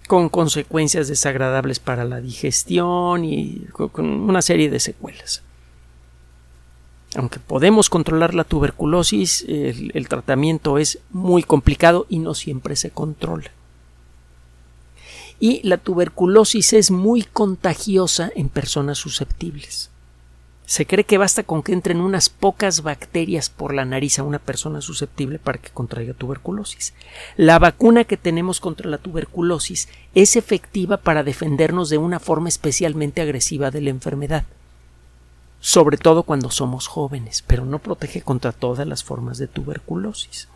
con 0.07 0.29
consecuencias 0.29 1.07
desagradables 1.09 1.77
para 1.77 2.05
la 2.05 2.21
digestión 2.21 3.23
y 3.23 3.67
con 3.71 4.03
una 4.03 4.41
serie 4.41 4.71
de 4.71 4.79
secuelas. 4.79 5.43
Aunque 7.13 7.37
podemos 7.37 7.87
controlar 7.87 8.33
la 8.33 8.45
tuberculosis, 8.45 9.45
el, 9.47 9.91
el 9.93 10.07
tratamiento 10.07 10.79
es 10.79 10.97
muy 11.11 11.43
complicado 11.43 12.07
y 12.09 12.17
no 12.17 12.33
siempre 12.33 12.75
se 12.75 12.89
controla. 12.89 13.51
Y 15.39 15.61
la 15.61 15.77
tuberculosis 15.77 16.73
es 16.73 16.89
muy 16.89 17.21
contagiosa 17.21 18.31
en 18.35 18.49
personas 18.49 18.97
susceptibles. 18.97 19.91
Se 20.65 20.86
cree 20.86 21.04
que 21.04 21.17
basta 21.17 21.43
con 21.43 21.62
que 21.62 21.73
entren 21.73 21.99
unas 21.99 22.30
pocas 22.30 22.84
bacterias 22.84 23.49
por 23.49 23.73
la 23.73 23.84
nariz 23.84 24.17
a 24.17 24.23
una 24.23 24.39
persona 24.39 24.80
susceptible 24.80 25.38
para 25.38 25.58
que 25.58 25.69
contraiga 25.69 26.13
tuberculosis. 26.13 26.93
La 27.36 27.60
vacuna 27.60 28.06
que 28.06 28.15
tenemos 28.15 28.62
contra 28.62 28.89
la 28.89 28.97
tuberculosis 28.97 29.89
es 30.15 30.38
efectiva 30.38 30.97
para 30.97 31.23
defendernos 31.23 31.89
de 31.89 31.97
una 31.97 32.19
forma 32.19 32.47
especialmente 32.47 33.21
agresiva 33.21 33.71
de 33.71 33.82
la 33.82 33.89
enfermedad, 33.89 34.45
sobre 35.60 35.97
todo 35.97 36.23
cuando 36.23 36.49
somos 36.49 36.88
jóvenes, 36.88 37.43
pero 37.45 37.65
no 37.65 37.80
protege 37.80 38.21
contra 38.21 38.54
todas 38.54 38.88
las 38.88 39.04
formas 39.04 39.38
de 39.38 39.47
tuberculosis. 39.47 40.47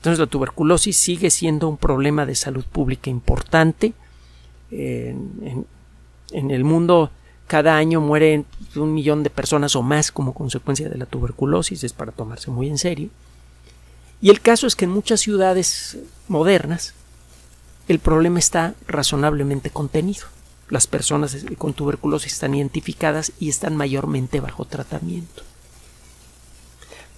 Entonces 0.00 0.18
la 0.18 0.26
tuberculosis 0.26 0.98
sigue 0.98 1.30
siendo 1.30 1.68
un 1.68 1.76
problema 1.78 2.26
de 2.26 2.34
salud 2.34 2.64
pública 2.64 3.08
importante. 3.10 3.94
en, 4.70 5.66
el 6.32 6.62
mundo 6.62 7.10
cada 7.50 7.76
año 7.76 8.00
mueren 8.00 8.46
un 8.76 8.94
millón 8.94 9.24
de 9.24 9.28
personas 9.28 9.74
o 9.74 9.82
más 9.82 10.12
como 10.12 10.34
consecuencia 10.34 10.88
de 10.88 10.96
la 10.96 11.04
tuberculosis, 11.04 11.82
es 11.82 11.92
para 11.92 12.12
tomarse 12.12 12.48
muy 12.48 12.68
en 12.68 12.78
serio. 12.78 13.10
Y 14.22 14.30
el 14.30 14.40
caso 14.40 14.68
es 14.68 14.76
que 14.76 14.84
en 14.84 14.92
muchas 14.92 15.18
ciudades 15.18 15.98
modernas 16.28 16.94
el 17.88 17.98
problema 17.98 18.38
está 18.38 18.74
razonablemente 18.86 19.68
contenido. 19.70 20.26
Las 20.68 20.86
personas 20.86 21.36
con 21.58 21.72
tuberculosis 21.74 22.34
están 22.34 22.54
identificadas 22.54 23.32
y 23.40 23.48
están 23.48 23.74
mayormente 23.74 24.38
bajo 24.38 24.64
tratamiento. 24.64 25.42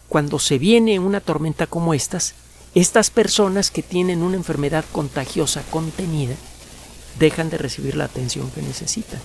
Cuando 0.08 0.38
se 0.38 0.56
viene 0.56 0.98
una 0.98 1.20
tormenta 1.20 1.66
como 1.66 1.92
estas, 1.92 2.34
estas 2.74 3.10
personas 3.10 3.70
que 3.70 3.82
tienen 3.82 4.22
una 4.22 4.36
enfermedad 4.36 4.86
contagiosa 4.92 5.62
contenida 5.70 6.36
dejan 7.18 7.50
de 7.50 7.58
recibir 7.58 7.96
la 7.96 8.04
atención 8.04 8.50
que 8.52 8.62
necesitan 8.62 9.20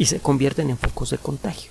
y 0.00 0.06
se 0.06 0.18
convierten 0.18 0.70
en 0.70 0.78
focos 0.78 1.10
de 1.10 1.18
contagio. 1.18 1.70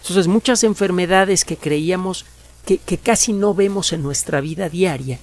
Entonces 0.00 0.26
muchas 0.26 0.64
enfermedades 0.64 1.44
que 1.44 1.58
creíamos 1.58 2.24
que, 2.64 2.78
casi 2.96 3.34
no 3.34 3.52
vemos 3.52 3.92
en 3.92 4.02
nuestra 4.02 4.40
vida 4.40 4.70
diaria, 4.70 5.18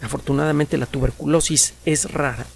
afortunadamente 0.00 0.78
la 0.78 0.86
tuberculosis 0.86 1.74
es 1.84 2.10
rara, 2.10 2.46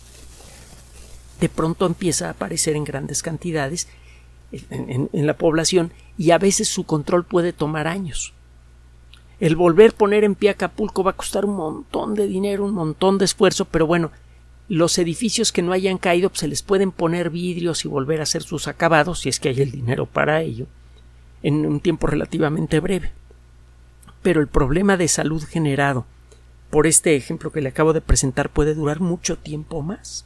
de 1.38 1.50
pronto 1.50 1.84
empieza 1.84 2.28
a 2.28 2.30
aparecer 2.30 2.74
en 2.74 2.84
grandes 2.84 3.22
cantidades 3.22 3.88
en, 4.70 5.10
en, 5.12 5.26
la 5.26 5.36
población 5.36 5.92
y 6.16 6.30
a 6.30 6.38
veces 6.38 6.68
su 6.68 6.84
control 6.84 7.26
puede 7.26 7.52
tomar 7.52 7.86
años. 7.86 8.32
El 9.38 9.54
volver 9.54 9.90
a 9.90 9.98
poner 9.98 10.24
en 10.24 10.34
pie 10.34 10.48
Acapulco 10.48 11.04
va 11.04 11.10
a 11.10 11.16
costar 11.16 11.44
un 11.44 11.56
montón 11.56 12.14
de 12.14 12.26
dinero, 12.26 12.64
un 12.64 12.72
montón 12.72 13.18
de 13.18 13.26
esfuerzo, 13.26 13.66
pero 13.66 13.86
bueno, 13.86 14.12
los 14.68 14.96
edificios 14.98 15.52
que 15.52 15.62
no 15.62 15.72
hayan 15.72 15.98
caído 15.98 16.28
pues, 16.30 16.40
se 16.40 16.48
les 16.48 16.62
pueden 16.62 16.92
poner 16.92 17.30
vidrios 17.30 17.84
y 17.84 17.88
volver 17.88 18.20
a 18.20 18.24
hacer 18.24 18.42
sus 18.42 18.68
acabados 18.68 19.20
si 19.20 19.28
es 19.28 19.40
que 19.40 19.50
hay 19.50 19.60
el 19.60 19.70
dinero 19.70 20.06
para 20.06 20.40
ello 20.40 20.66
en 21.42 21.66
un 21.66 21.80
tiempo 21.80 22.06
relativamente 22.06 22.80
breve. 22.80 23.12
Pero 24.22 24.40
el 24.40 24.48
problema 24.48 24.96
de 24.96 25.08
salud 25.08 25.42
generado 25.44 26.06
por 26.70 26.86
este 26.86 27.16
ejemplo 27.16 27.52
que 27.52 27.60
le 27.60 27.68
acabo 27.68 27.92
de 27.92 28.00
presentar 28.00 28.48
puede 28.48 28.74
durar 28.74 29.00
mucho 29.00 29.36
tiempo 29.36 29.82
más. 29.82 30.24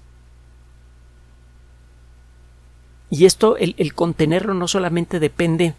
Y 3.10 3.24
esto, 3.24 3.56
el, 3.56 3.74
el 3.78 3.94
contenerlo 3.94 4.54
no 4.54 4.68
solamente 4.68 5.18
depende 5.18 5.74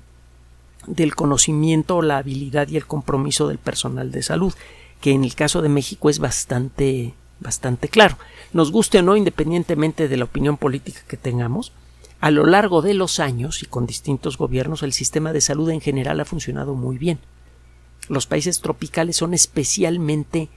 del 0.87 1.15
conocimiento, 1.15 2.01
la 2.01 2.17
habilidad 2.17 2.67
y 2.67 2.77
el 2.77 2.85
compromiso 2.85 3.47
del 3.47 3.59
personal 3.59 4.11
de 4.11 4.23
salud, 4.23 4.53
que 4.99 5.11
en 5.11 5.23
el 5.23 5.35
caso 5.35 5.61
de 5.61 5.69
México 5.69 6.09
es 6.09 6.19
bastante 6.19 7.13
bastante 7.39 7.87
claro. 7.89 8.17
Nos 8.53 8.71
guste 8.71 8.99
o 8.99 9.01
no, 9.01 9.15
independientemente 9.15 10.07
de 10.07 10.17
la 10.17 10.25
opinión 10.25 10.57
política 10.57 11.01
que 11.07 11.17
tengamos, 11.17 11.71
a 12.19 12.31
lo 12.31 12.45
largo 12.45 12.81
de 12.81 12.93
los 12.93 13.19
años 13.19 13.61
y 13.61 13.67
con 13.67 13.85
distintos 13.85 14.37
gobiernos 14.37 14.83
el 14.83 14.93
sistema 14.93 15.33
de 15.33 15.41
salud 15.41 15.69
en 15.69 15.81
general 15.81 16.19
ha 16.19 16.25
funcionado 16.25 16.73
muy 16.73 16.97
bien. 16.97 17.19
Los 18.09 18.25
países 18.25 18.61
tropicales 18.61 19.17
son 19.17 19.33
especialmente 19.33 20.49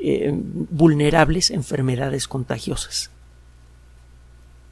eh, 0.00 0.30
vulnerables 0.32 1.50
a 1.50 1.54
enfermedades 1.54 2.28
contagiosas. 2.28 3.10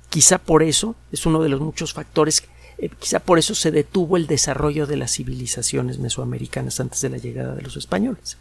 Quizá 0.08 0.38
por 0.38 0.62
eso 0.62 0.94
es 1.12 1.26
uno 1.26 1.42
de 1.42 1.48
los 1.48 1.60
muchos 1.60 1.92
factores, 1.92 2.44
eh, 2.78 2.88
quizá 2.98 3.20
por 3.20 3.38
eso 3.38 3.54
se 3.54 3.70
detuvo 3.70 4.16
el 4.16 4.26
desarrollo 4.26 4.86
de 4.86 4.96
las 4.96 5.12
civilizaciones 5.12 5.98
mesoamericanas 5.98 6.78
antes 6.80 7.00
de 7.00 7.10
la 7.10 7.18
llegada 7.18 7.54
de 7.54 7.62
los 7.62 7.76
españoles. 7.76 8.38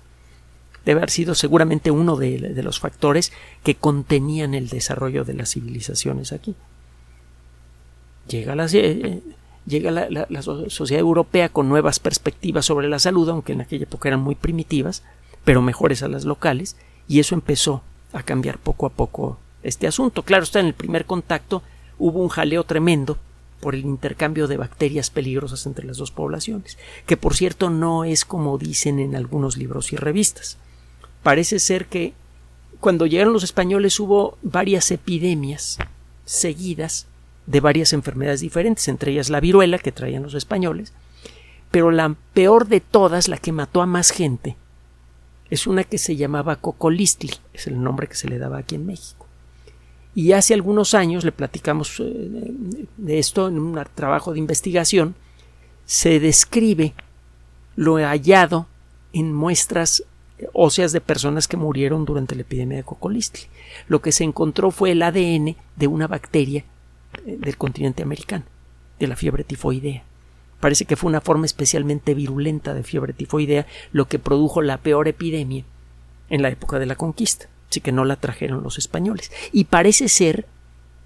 Debe 0.86 1.00
haber 1.00 1.10
sido 1.10 1.36
seguramente 1.36 1.92
uno 1.92 2.18
de, 2.18 2.62
los 2.62 2.80
factores 2.80 3.32
que 3.64 3.76
contenían 3.76 4.54
el 4.54 4.70
desarrollo 4.70 5.24
de 5.24 5.34
las 5.34 5.52
civilizaciones 5.52 6.34
aquí. 6.34 6.56
Llega 8.28 8.56
la, 8.56 8.68
eh, 8.72 9.22
llega 9.66 9.92
la, 9.92 10.42
sociedad 10.42 11.00
europea 11.00 11.50
con 11.50 11.70
nuevas 11.70 12.00
perspectivas 12.00 12.66
sobre 12.66 12.90
la 12.90 13.00
salud, 13.00 13.30
aunque 13.30 13.54
en 13.54 13.62
aquella 13.62 13.84
época 13.84 14.10
eran 14.10 14.22
muy 14.22 14.36
primitivas, 14.36 15.04
pero 15.46 15.62
mejores 15.62 16.04
a 16.04 16.08
las 16.08 16.26
locales, 16.26 16.76
y 17.08 17.20
eso 17.20 17.36
empezó 17.36 17.82
a 18.12 18.24
cambiar 18.24 18.58
poco 18.58 18.86
a 18.86 18.90
poco 18.90 19.40
este 19.64 19.88
asunto. 19.88 20.24
Claro, 20.24 20.44
está 20.44 20.60
en 20.60 20.68
el 20.68 20.74
primer 20.74 21.06
contacto 21.06 21.64
hubo 21.98 22.22
un 22.22 22.30
jaleo 22.30 22.64
tremendo 22.64 23.18
por 23.62 23.76
el 23.76 23.86
intercambio 23.86 24.48
de 24.48 24.58
bacterias 24.58 25.10
peligrosas 25.10 25.66
entre 25.66 25.86
las 25.86 25.98
dos 25.98 26.12
poblaciones, 26.12 26.78
que 27.06 27.16
por 27.16 27.34
cierto 27.34 27.70
no 27.70 28.04
es 28.04 28.26
como 28.26 28.58
dicen 28.58 29.00
en 29.00 29.16
algunos 29.16 29.56
libros 29.56 29.94
y 29.94 29.96
revistas. 29.96 30.58
Parece 31.24 31.60
ser 31.60 31.86
que 31.88 32.14
cuando 32.80 33.06
llegaron 33.06 33.34
los 33.34 33.44
españoles 33.44 34.00
hubo 34.00 34.38
varias 34.42 34.92
epidemias 34.92 35.80
seguidas 36.26 37.08
de 37.46 37.62
varias 37.62 37.94
enfermedades 37.94 38.42
diferentes, 38.42 38.88
entre 38.90 39.14
ellas 39.14 39.30
la 39.30 39.40
viruela 39.40 39.80
que 39.80 39.92
traían 39.92 40.24
los 40.24 40.34
españoles, 40.34 40.94
pero 41.72 41.92
la 41.92 42.16
peor 42.34 42.68
de 42.68 42.82
todas, 42.82 43.28
la 43.30 43.38
que 43.38 43.52
mató 43.52 43.82
a 43.82 43.86
más 43.86 44.12
gente, 44.12 44.58
es 45.50 45.66
una 45.66 45.84
que 45.84 45.98
se 45.98 46.16
llamaba 46.16 46.58
cocolistli, 46.58 47.32
es 47.54 47.68
el 47.68 47.82
nombre 47.82 48.08
que 48.08 48.16
se 48.16 48.28
le 48.28 48.38
daba 48.38 48.58
aquí 48.60 48.76
en 48.76 48.86
México. 48.86 49.28
Y 50.16 50.34
hace 50.34 50.54
algunos 50.54 50.94
años 50.94 51.24
le 51.24 51.32
platicamos 51.32 52.00
eh, 52.00 52.54
de 52.98 53.20
esto 53.20 53.48
en 53.48 53.60
un 53.60 53.82
trabajo 53.96 54.34
de 54.34 54.40
investigación, 54.40 55.16
se 55.86 56.20
describe 56.20 56.94
lo 57.76 57.96
hallado 57.96 58.68
en 59.12 59.34
muestras 59.34 60.04
óseas 60.54 60.92
de 60.92 61.02
personas 61.02 61.48
que 61.48 61.58
murieron 61.58 62.06
durante 62.06 62.36
la 62.36 62.42
epidemia 62.42 62.78
de 62.78 62.84
cocolistli. 62.84 63.44
Lo 63.88 64.02
que 64.02 64.12
se 64.12 64.24
encontró 64.24 64.72
fue 64.72 64.92
el 64.92 65.02
ADN 65.02 65.56
de 65.76 65.88
una 65.88 66.08
bacteria 66.08 66.66
del 67.26 67.58
continente 67.58 68.04
americano, 68.04 68.46
de 69.00 69.08
la 69.08 69.16
fiebre 69.16 69.44
tifoidea. 69.44 70.04
Parece 70.60 70.86
que 70.86 70.96
fue 70.96 71.10
una 71.10 71.22
forma 71.22 71.46
especialmente 71.46 72.14
virulenta 72.14 72.74
de 72.74 72.84
fiebre 72.84 73.14
tifoidea 73.14 73.68
lo 73.92 74.08
que 74.08 74.20
produjo 74.20 74.62
la 74.62 74.78
peor 74.78 75.08
epidemia 75.08 75.66
en 76.30 76.42
la 76.42 76.50
época 76.50 76.80
de 76.80 76.86
la 76.86 76.96
conquista, 76.96 77.48
así 77.70 77.82
que 77.82 77.92
no 77.92 78.06
la 78.06 78.16
trajeron 78.16 78.64
los 78.64 78.78
españoles. 78.78 79.32
Y 79.52 79.66
parece 79.66 80.08
ser 80.08 80.48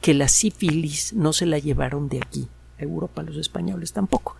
que 0.01 0.13
la 0.13 0.27
sífilis 0.27 1.13
no 1.13 1.33
se 1.33 1.45
la 1.45 1.57
llevaron 1.57 2.07
de 2.07 2.19
aquí 2.19 2.47
a 2.79 2.83
Europa 2.83 3.23
los 3.23 3.37
españoles 3.37 3.93
tampoco. 3.93 4.37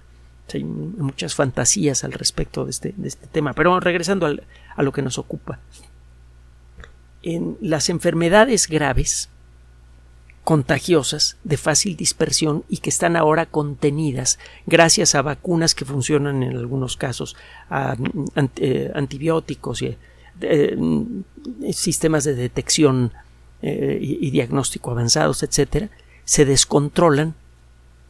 Hay 0.53 0.63
muchas 0.63 1.35
fantasías 1.35 2.03
al 2.03 2.13
respecto 2.13 2.65
de 2.65 2.71
este, 2.71 2.93
de 2.95 3.07
este 3.07 3.27
tema. 3.27 3.53
Pero 3.53 3.79
regresando 3.79 4.25
a 4.25 4.83
lo 4.83 4.91
que 4.91 5.01
nos 5.01 5.17
ocupa. 5.17 5.59
En 7.23 7.57
las 7.61 7.89
enfermedades 7.89 8.67
graves, 8.67 9.29
contagiosas 10.47 11.35
de 11.43 11.57
fácil 11.57 11.97
dispersión 11.97 12.63
y 12.69 12.77
que 12.77 12.89
están 12.89 13.17
ahora 13.17 13.47
contenidas 13.47 14.39
gracias 14.65 15.13
a 15.13 15.21
vacunas 15.21 15.75
que 15.75 15.83
funcionan 15.83 16.41
en 16.41 16.55
algunos 16.55 16.95
casos, 16.95 17.35
a 17.69 17.97
eh, 18.55 18.89
antibióticos 18.95 19.81
y 19.81 19.97
eh, 20.39 20.77
sistemas 21.73 22.23
de 22.23 22.35
detección 22.35 23.11
eh, 23.61 23.97
y, 23.99 24.31
diagnóstico 24.31 24.91
avanzados, 24.91 25.43
etcétera, 25.43 25.89
se 26.23 26.45
descontrolan 26.45 27.35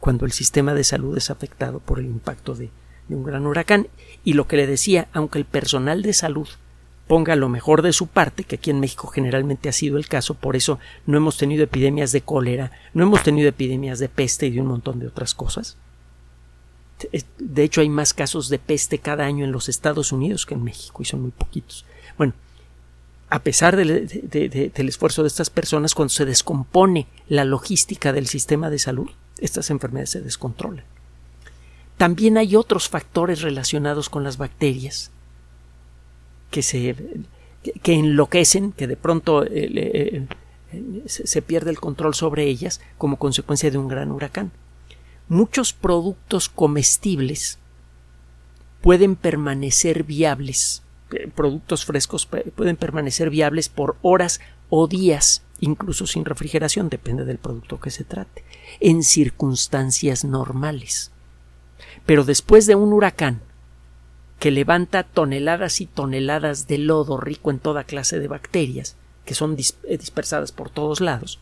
cuando 0.08 0.24
el 0.24 0.32
sistema 0.32 0.72
de 0.72 0.84
salud 0.84 1.18
es 1.18 1.28
afectado 1.28 1.80
por 1.80 1.98
el 1.98 2.06
impacto 2.06 2.54
de 2.54 2.70
un 3.10 3.24
gran 3.24 3.44
huracán. 3.44 3.88
Y 4.24 4.32
lo 4.32 4.48
que 4.48 4.56
le 4.56 4.66
decía, 4.66 5.06
aunque 5.12 5.38
el 5.38 5.44
personal 5.44 6.00
de 6.00 6.14
salud 6.14 6.48
ponga 7.06 7.36
lo 7.36 7.50
mejor 7.50 7.82
de 7.82 7.92
su 7.92 8.06
parte, 8.06 8.44
que 8.44 8.56
aquí 8.56 8.70
en 8.70 8.80
México 8.80 9.08
generalmente 9.08 9.68
ha 9.68 9.72
sido 9.72 9.98
el 9.98 10.08
caso, 10.08 10.32
por 10.32 10.56
eso 10.56 10.78
no 11.04 11.18
hemos 11.18 11.36
tenido 11.36 11.62
epidemias 11.62 12.10
de 12.10 12.22
cólera, 12.22 12.72
no 12.94 13.02
hemos 13.02 13.22
tenido 13.22 13.50
epidemias 13.50 13.98
de 13.98 14.08
peste 14.08 14.46
y 14.46 14.52
de 14.52 14.62
un 14.62 14.68
montón 14.68 14.98
de 14.98 15.08
otras 15.08 15.34
cosas. 15.34 15.76
De 17.38 17.62
hecho, 17.62 17.82
hay 17.82 17.90
más 17.90 18.14
casos 18.14 18.48
de 18.48 18.58
peste 18.58 19.00
cada 19.00 19.26
año 19.26 19.44
en 19.44 19.52
los 19.52 19.68
Estados 19.68 20.10
Unidos 20.10 20.46
que 20.46 20.54
en 20.54 20.64
México 20.64 21.02
y 21.02 21.04
son 21.04 21.20
muy 21.20 21.32
poquitos. 21.32 21.84
Bueno, 22.16 22.32
a 23.28 23.40
pesar 23.40 23.76
del, 23.76 24.08
del 24.08 24.88
esfuerzo 24.88 25.20
de 25.20 25.28
estas 25.28 25.50
personas, 25.50 25.94
cuando 25.94 26.14
se 26.14 26.24
descompone 26.24 27.08
la 27.28 27.44
logística 27.44 28.14
del 28.14 28.26
sistema 28.26 28.70
de 28.70 28.78
salud, 28.78 29.10
estas 29.38 29.70
enfermedades 29.70 30.10
se 30.10 30.20
descontrolan. 30.20 30.84
También 31.96 32.38
hay 32.38 32.54
otros 32.56 32.88
factores 32.88 33.42
relacionados 33.42 34.08
con 34.08 34.22
las 34.24 34.36
bacterias 34.36 35.10
que 36.50 36.62
se 36.62 36.94
que 37.82 37.94
enloquecen, 37.94 38.72
que 38.72 38.86
de 38.86 38.96
pronto 38.96 39.44
eh, 39.44 40.26
eh, 40.72 41.02
se 41.06 41.42
pierde 41.42 41.70
el 41.70 41.80
control 41.80 42.14
sobre 42.14 42.44
ellas 42.44 42.80
como 42.96 43.18
consecuencia 43.18 43.70
de 43.70 43.78
un 43.78 43.88
gran 43.88 44.10
huracán. 44.10 44.52
Muchos 45.28 45.72
productos 45.72 46.48
comestibles 46.48 47.58
pueden 48.80 49.16
permanecer 49.16 50.04
viables, 50.04 50.82
eh, 51.12 51.28
productos 51.34 51.84
frescos 51.84 52.26
pueden 52.26 52.76
permanecer 52.76 53.30
viables 53.30 53.68
por 53.68 53.96
horas 54.02 54.40
o 54.70 54.86
días, 54.86 55.42
incluso 55.60 56.06
sin 56.06 56.24
refrigeración, 56.24 56.88
depende 56.88 57.24
del 57.24 57.38
producto 57.38 57.80
que 57.80 57.90
se 57.90 58.04
trate, 58.04 58.44
en 58.80 59.02
circunstancias 59.02 60.24
normales. 60.24 61.10
Pero 62.06 62.24
después 62.24 62.66
de 62.66 62.74
un 62.74 62.92
huracán, 62.92 63.40
que 64.38 64.50
levanta 64.50 65.02
toneladas 65.02 65.80
y 65.80 65.86
toneladas 65.86 66.68
de 66.68 66.78
lodo 66.78 67.18
rico 67.18 67.50
en 67.50 67.58
toda 67.58 67.84
clase 67.84 68.20
de 68.20 68.28
bacterias, 68.28 68.96
que 69.24 69.34
son 69.34 69.56
eh, 69.58 69.98
dispersadas 69.98 70.52
por 70.52 70.70
todos 70.70 71.00
lados, 71.00 71.40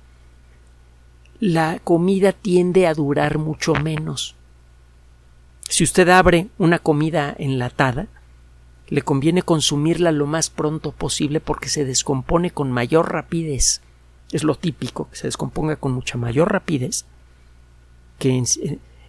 la 1.39 1.79
comida 1.85 2.33
tiende 2.33 2.87
a 2.87 2.95
durar 2.95 3.39
mucho 3.39 3.75
menos. 3.75 4.35
Si 5.69 5.85
usted 5.85 6.09
abre 6.09 6.49
una 6.59 6.79
comida 6.79 7.35
enlatada, 7.39 8.07
le 8.89 9.03
conviene 9.03 9.43
consumirla 9.43 10.13
lo 10.13 10.27
más 10.27 10.49
pronto 10.49 10.93
posible 10.93 11.41
porque 11.41 11.69
se 11.69 11.85
descompone 11.85 12.51
con 12.51 12.71
mayor 12.71 13.13
rapidez. 13.13 13.83
Es 14.33 14.45
lo 14.45 14.55
típico, 14.55 15.09
que 15.11 15.17
se 15.17 15.29
descomponga 15.29 15.77
con 15.77 15.93
mucha 15.93 16.19
mayor 16.19 16.53
rapidez 16.53 17.05
que 18.19 18.43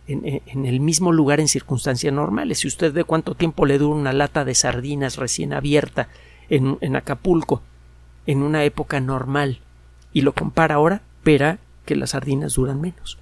en, 0.07 0.65
el 0.65 0.79
mismo 0.79 1.11
lugar 1.11 1.39
en 1.39 1.47
circunstancias 1.47 2.13
normales. 2.13 2.59
Si 2.59 2.67
usted 2.67 2.93
ve 2.93 3.03
cuánto 3.03 3.35
tiempo 3.35 3.65
le 3.65 3.77
dura 3.77 3.99
una 3.99 4.13
lata 4.13 4.45
de 4.45 4.55
sardinas 4.55 5.17
recién 5.17 5.53
abierta 5.53 6.09
en, 6.49 6.77
en 6.81 6.95
Acapulco 6.95 7.61
en 8.25 8.43
una 8.43 8.63
época 8.63 8.99
normal 8.99 9.59
y 10.13 10.21
lo 10.21 10.33
compara 10.33 10.75
ahora, 10.75 11.01
verá 11.23 11.59
que 11.85 11.95
las 11.95 12.11
sardinas 12.11 12.55
duran 12.55 12.79
menos. 12.79 13.17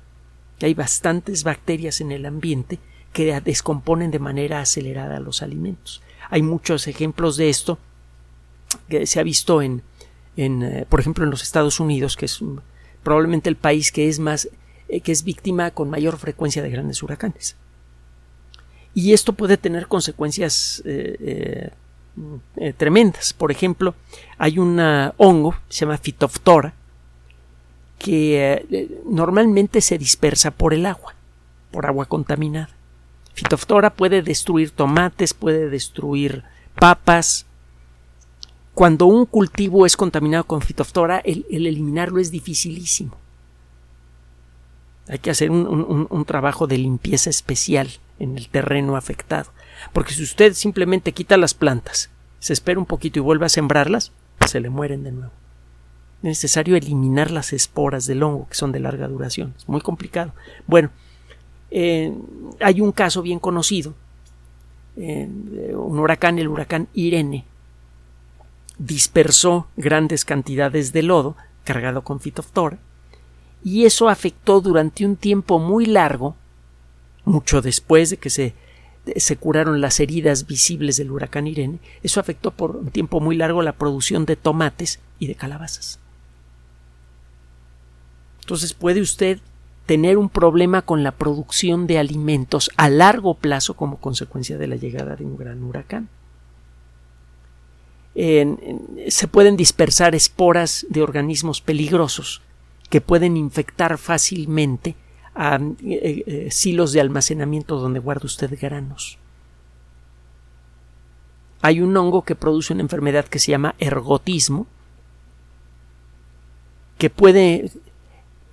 Hay 0.62 0.74
bastantes 0.74 1.44
bacterias 1.44 2.02
en 2.02 2.12
el 2.12 2.26
ambiente 2.26 2.80
que 3.14 3.40
descomponen 3.42 4.12
de 4.12 4.20
manera 4.20 4.60
acelerada 4.60 5.20
los 5.20 5.42
alimentos. 5.42 6.02
Hay 6.30 6.42
muchos 6.42 6.88
ejemplos 6.88 7.38
de 7.38 7.50
esto 7.50 7.78
que 8.90 9.06
se 9.06 9.20
ha 9.20 9.24
visto 9.24 9.62
en, 9.62 9.84
en 10.38 10.64
eh, 10.64 10.86
por 10.88 11.00
ejemplo, 11.00 11.24
en 11.24 11.30
los 11.30 11.44
Estados 11.44 11.80
Unidos, 11.80 12.16
que 12.16 12.26
es 12.26 12.40
probablemente 13.04 13.50
el 13.50 13.56
país 13.56 13.92
que 13.92 14.10
es 14.10 14.20
más 14.20 14.50
eh, 14.88 15.02
que 15.02 15.12
es 15.12 15.24
víctima 15.24 15.72
con 15.72 15.90
mayor 15.90 16.18
frecuencia 16.18 16.62
de 16.62 16.70
grandes 16.70 17.02
huracanes. 17.04 17.56
Y 18.94 19.14
esto 19.14 19.34
puede 19.34 19.58
tener 19.58 19.88
consecuencias 19.88 20.82
eh, 20.86 21.72
tremendas. 22.78 23.34
Por 23.34 23.52
ejemplo, 23.52 23.94
hay 24.38 24.58
un 24.58 24.80
hongo, 25.18 25.56
se 25.68 25.82
llama 25.82 25.98
Phytophthora, 25.98 26.74
que 28.00 28.88
normalmente 29.06 29.82
se 29.82 29.98
dispersa 29.98 30.52
por 30.52 30.74
el 30.74 30.86
agua, 30.86 31.14
por 31.72 31.86
agua 31.86 32.06
contaminada. 32.06 32.70
Phytophthora 33.36 33.90
puede 33.90 34.22
destruir 34.22 34.72
tomates, 34.72 35.34
puede 35.34 35.70
destruir 35.70 36.44
papas. 36.76 37.46
Cuando 38.76 39.08
un 39.08 39.26
cultivo 39.26 39.86
es 39.86 39.98
contaminado 39.98 40.44
con 40.44 40.62
Phytophthora, 40.62 41.20
el 41.20 41.46
eliminarlo 41.50 42.20
es 42.20 42.30
dificilísimo. 42.30 43.18
Hay 45.08 45.20
que 45.20 45.30
hacer 45.30 45.52
un, 45.52 46.26
trabajo 46.26 46.68
de 46.68 46.78
limpieza 46.78 47.30
especial 47.30 47.90
en 48.20 48.38
el 48.38 48.50
terreno 48.50 48.98
afectado. 48.98 49.52
Porque 49.94 50.14
si 50.14 50.24
usted 50.24 50.54
simplemente 50.54 51.12
quita 51.12 51.38
las 51.38 51.54
plantas, 51.54 52.10
se 52.40 52.54
espera 52.54 52.80
un 52.80 52.86
poquito 52.86 53.20
y 53.20 53.22
vuelve 53.22 53.46
a 53.46 53.50
sembrarlas, 53.50 54.12
se 54.48 54.60
le 54.60 54.70
mueren 54.70 55.04
de 55.04 55.12
nuevo. 55.12 55.32
Es 56.20 56.24
necesario 56.24 56.76
eliminar 56.76 57.30
las 57.30 57.54
esporas 57.54 58.08
del 58.08 58.24
hongo, 58.24 58.48
que 58.50 58.56
son 58.56 58.72
de 58.72 58.80
larga 58.80 59.08
duración. 59.08 59.54
Es 59.58 59.70
muy 59.70 59.82
complicado. 59.82 60.34
Bueno, 60.66 60.90
eh, 61.70 62.14
hay 62.60 62.82
un 62.82 62.92
caso 62.92 63.22
bien 63.22 63.38
conocido, 63.38 63.94
eh, 64.98 65.30
un 65.76 66.00
huracán, 66.00 66.40
el 66.40 66.48
huracán 66.48 66.88
Irene, 66.94 67.46
dispersó 68.78 69.68
grandes 69.78 70.26
cantidades 70.26 70.94
de 70.94 71.04
lodo 71.04 71.36
cargado 71.64 72.04
con 72.04 72.20
fitoftora 72.20 72.78
y 73.64 73.86
eso 73.86 74.10
afectó 74.10 74.62
durante 74.62 75.06
un 75.06 75.16
tiempo 75.16 75.58
muy 75.58 75.88
largo, 75.88 76.36
mucho 77.24 77.62
después 77.62 78.12
de 78.12 78.18
que 78.18 78.30
se, 78.30 78.54
se 79.16 79.38
curaron 79.38 79.82
las 79.82 80.00
heridas 80.00 80.46
visibles 80.46 80.98
del 80.98 81.12
huracán 81.12 81.48
Irene, 81.48 81.80
eso 82.04 82.20
afectó 82.20 82.52
por 82.52 82.76
un 82.76 82.92
tiempo 82.92 83.20
muy 83.20 83.36
largo 83.36 83.64
la 83.64 83.74
producción 83.74 84.26
de 84.26 84.36
tomates 84.36 85.00
y 85.18 85.28
de 85.28 85.36
calabazas. 85.36 86.00
Entonces 88.42 88.74
puede 88.76 89.02
usted 89.02 89.40
tener 89.88 90.20
un 90.20 90.30
problema 90.30 90.84
con 90.84 91.04
la 91.04 91.12
producción 91.12 91.88
de 91.88 91.98
alimentos 91.98 92.70
a 92.78 92.90
largo 92.90 93.34
plazo 93.34 93.76
como 93.76 93.98
consecuencia 93.98 94.60
de 94.60 94.68
la 94.68 94.76
llegada 94.76 95.16
de 95.16 95.26
un 95.26 95.38
gran 95.38 95.64
huracán. 95.64 96.10
Se 98.16 99.28
pueden 99.28 99.58
dispersar 99.58 100.16
esporas 100.16 100.86
de 100.90 101.02
organismos 101.02 101.62
peligrosos 101.62 102.42
que 102.90 103.02
pueden 103.02 103.36
infectar 103.36 103.98
fácilmente 103.98 104.96
a 105.34 105.56
eh, 105.84 106.24
eh, 106.26 106.48
silos 106.52 106.94
de 106.94 107.02
almacenamiento 107.02 107.78
donde 107.78 108.00
guarda 108.00 108.26
usted 108.26 108.58
granos. 108.60 109.18
Hay 111.62 111.82
un 111.82 111.96
hongo 111.98 112.24
que 112.24 112.36
produce 112.36 112.74
una 112.74 112.84
enfermedad 112.84 113.26
que 113.26 113.40
se 113.40 113.52
llama 113.52 113.76
ergotismo, 113.80 114.68
que 116.98 117.10
puede, 117.10 117.72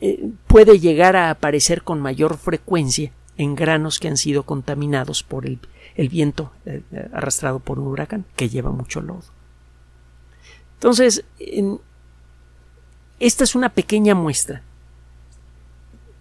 eh, 0.01 0.31
puede 0.46 0.81
llegar 0.81 1.14
a 1.14 1.31
aparecer 1.31 1.83
con 1.83 2.01
mayor 2.01 2.37
frecuencia 2.37 3.12
en 3.37 3.55
granos 3.55 4.01
que 4.01 4.09
han 4.09 4.16
sido 4.16 4.42
contaminados 4.42 5.22
por 5.22 5.46
el, 5.46 5.59
viento 6.09 6.53
arrastrado 7.12 7.61
por 7.61 7.79
un 7.79 7.87
huracán 7.87 8.25
que 8.35 8.48
lleva 8.48 8.70
mucho 8.70 9.01
lodo. 9.01 9.42
Entonces, 10.83 11.25
en, 11.38 11.79
esta 13.21 13.45
es 13.45 13.55
una 13.55 13.68
pequeña 13.68 14.16
muestra 14.16 14.62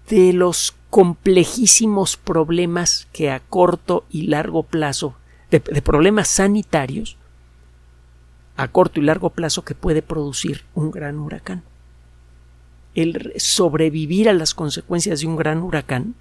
de 0.08 0.34
los 0.34 0.76
complejísimos 0.92 2.16
problemas 2.16 3.08
que 3.12 3.32
a 3.32 3.40
corto 3.40 4.06
y 4.12 4.28
largo 4.28 4.62
plazo, 4.62 5.16
de, 5.50 5.62
problemas 5.62 6.28
sanitarios 6.28 7.18
a 8.56 8.68
corto 8.68 9.00
y 9.00 9.04
largo 9.04 9.32
plazo 9.32 9.66
que 9.66 9.74
puede 9.74 10.04
producir 10.04 10.64
un 10.76 10.92
gran 10.92 11.18
huracán. 11.18 11.64
El 12.94 13.34
sobrevivir 13.38 14.30
a 14.30 14.34
las 14.34 14.54
consecuencias 14.54 15.22
de 15.22 15.26
un 15.26 15.38
gran 15.38 15.64
huracán 15.64 16.14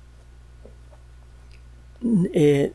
eh, 2.33 2.73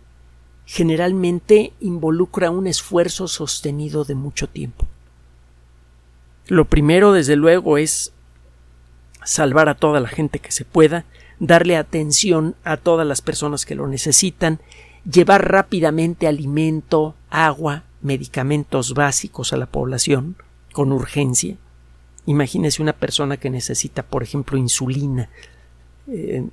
generalmente 0.68 1.74
involucra 1.80 2.52
un 2.52 2.68
esfuerzo 2.68 3.28
sostenido 3.28 4.06
de 4.06 4.14
mucho 4.14 4.48
tiempo. 4.48 4.86
Lo 6.48 6.66
primero, 6.66 7.12
desde 7.12 7.36
luego, 7.36 7.78
es 7.78 8.14
salvar 9.24 9.70
a 9.70 9.76
toda 9.76 10.00
la 10.00 10.08
gente 10.08 10.40
que 10.40 10.52
se 10.52 10.66
pueda, 10.66 11.06
darle 11.40 11.76
atención 11.76 12.56
a 12.64 12.78
todas 12.78 13.06
las 13.06 13.22
personas 13.22 13.66
que 13.66 13.76
lo 13.76 13.88
necesitan, 13.88 14.60
llevar 15.10 15.52
rápidamente 15.52 16.28
alimento, 16.28 17.16
agua, 17.30 17.84
medicamentos 18.02 18.94
básicos 18.94 19.52
a 19.52 19.58
la 19.58 19.66
población 19.66 20.36
con 20.72 20.92
urgencia. 20.92 21.58
Imagínese 22.28 22.82
una 22.82 22.94
persona 22.94 23.38
que 23.38 23.50
necesita, 23.50 24.04
por 24.04 24.24
ejemplo, 24.24 24.58
insulina 24.58 25.30
eh, 26.08 26.46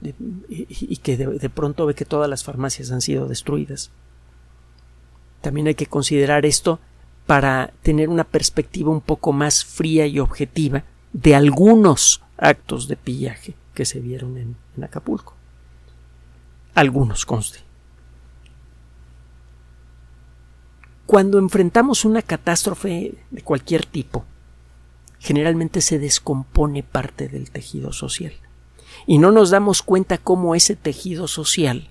y 0.48 0.96
que 0.98 1.16
de 1.16 1.50
pronto 1.50 1.87
ve 1.87 1.94
que 1.94 2.05
todas 2.05 2.28
las 2.28 2.44
farmacias 2.44 2.90
han 2.90 3.00
sido 3.00 3.28
destruidas. 3.28 3.90
También 5.42 5.66
hay 5.66 5.74
que 5.74 5.87
considerar 5.87 6.46
esto 6.46 6.78
para 7.27 7.73
tener 7.83 8.09
una 8.09 8.25
perspectiva 8.25 8.91
un 8.91 9.01
poco 9.01 9.33
más 9.33 9.65
fría 9.65 10.07
y 10.07 10.19
objetiva 10.19 10.85
de 11.13 11.35
algunos 11.35 12.23
actos 12.37 12.89
de 12.89 12.97
pillaje 12.97 13.55
que 13.75 13.85
se 13.85 14.01
vieron 14.01 14.37
en, 14.37 14.57
Acapulco. 14.83 15.35
Algunos 16.75 17.25
conste. 17.27 17.61
Cuando 21.07 21.39
enfrentamos 21.39 22.05
una 22.05 22.23
catástrofe 22.23 23.15
de 23.31 23.43
cualquier 23.43 23.85
tipo, 23.85 24.25
generalmente 25.19 25.83
se 25.83 25.99
descompone 25.99 26.83
parte 26.83 27.29
del 27.29 27.51
tejido 27.51 27.93
social 27.93 28.33
y 29.07 29.19
no 29.19 29.31
nos 29.31 29.51
damos 29.51 29.83
cuenta 29.83 30.19
cómo 30.19 30.55
ese 30.55 30.75
tejido 30.75 31.29
social 31.29 31.91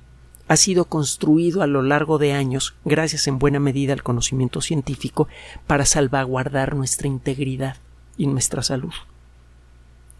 ha 0.51 0.57
sido 0.57 0.83
construido 0.83 1.61
a 1.61 1.67
lo 1.67 1.81
largo 1.81 2.17
de 2.17 2.33
años, 2.33 2.75
gracias 2.83 3.25
en 3.27 3.39
buena 3.39 3.61
medida 3.61 3.93
al 3.93 4.03
conocimiento 4.03 4.59
científico, 4.59 5.29
para 5.65 5.85
salvaguardar 5.85 6.75
nuestra 6.75 7.07
integridad 7.07 7.77
y 8.17 8.27
nuestra 8.27 8.61
salud. 8.61 8.91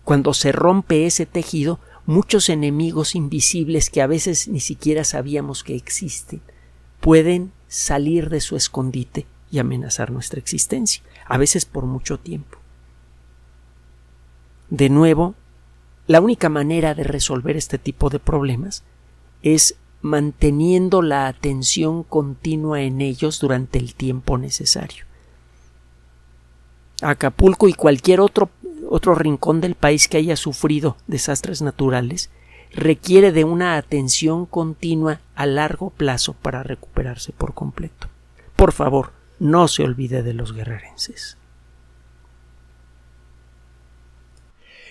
Cuando 0.06 0.34
se 0.34 0.54
rompe 0.54 1.06
ese 1.06 1.26
tejido, 1.26 1.82
muchos 2.06 2.48
enemigos 2.48 3.14
invisibles 3.14 3.90
que 3.90 4.02
a 4.02 4.08
veces 4.08 4.48
ni 4.48 4.62
siquiera 4.62 5.04
sabíamos 5.04 5.66
que 5.66 5.76
existen 5.76 6.40
pueden 7.02 7.52
salir 7.68 8.30
de 8.30 8.40
su 8.40 8.56
escondite 8.56 9.26
y 9.52 9.60
amenazar 9.60 10.12
nuestra 10.12 10.40
existencia, 10.40 11.04
a 11.26 11.38
veces 11.38 11.66
por 11.66 11.86
mucho 11.86 12.18
tiempo. 12.18 12.58
De 14.70 14.88
nuevo, 14.88 15.36
la 16.08 16.22
única 16.22 16.48
manera 16.48 16.96
de 16.96 17.04
resolver 17.04 17.58
este 17.58 17.78
tipo 17.78 18.10
de 18.10 18.20
problemas 18.20 18.86
es 19.44 19.76
manteniendo 20.02 21.02
la 21.02 21.28
atención 21.28 22.04
continua 22.04 22.82
en 22.82 23.02
ellos 23.02 23.40
durante 23.40 23.80
el 23.80 23.94
tiempo 23.96 24.38
necesario. 24.38 25.06
Acapulco 27.02 27.68
y 27.68 27.74
cualquier 27.74 28.20
otro, 28.20 28.50
otro 28.90 29.16
rincón 29.16 29.62
del 29.62 29.76
país 29.76 30.08
que 30.08 30.18
haya 30.18 30.36
sufrido 30.36 30.98
desastres 31.08 31.62
naturales 31.62 32.30
requiere 32.74 33.32
de 33.32 33.44
una 33.44 33.76
atención 33.78 34.46
continua 34.46 35.20
a 35.36 35.46
largo 35.46 35.90
plazo 35.90 36.34
para 36.34 36.64
recuperarse 36.64 37.32
por 37.34 37.54
completo. 37.54 38.08
Por 38.56 38.72
favor, 38.72 39.12
no 39.40 39.68
se 39.68 39.84
olvide 39.84 40.24
de 40.24 40.34
los 40.34 40.54
guerrerenses. 40.54 41.38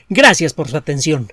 Gracias 0.09 0.55
por 0.55 0.68
su 0.68 0.77
atención 0.77 1.33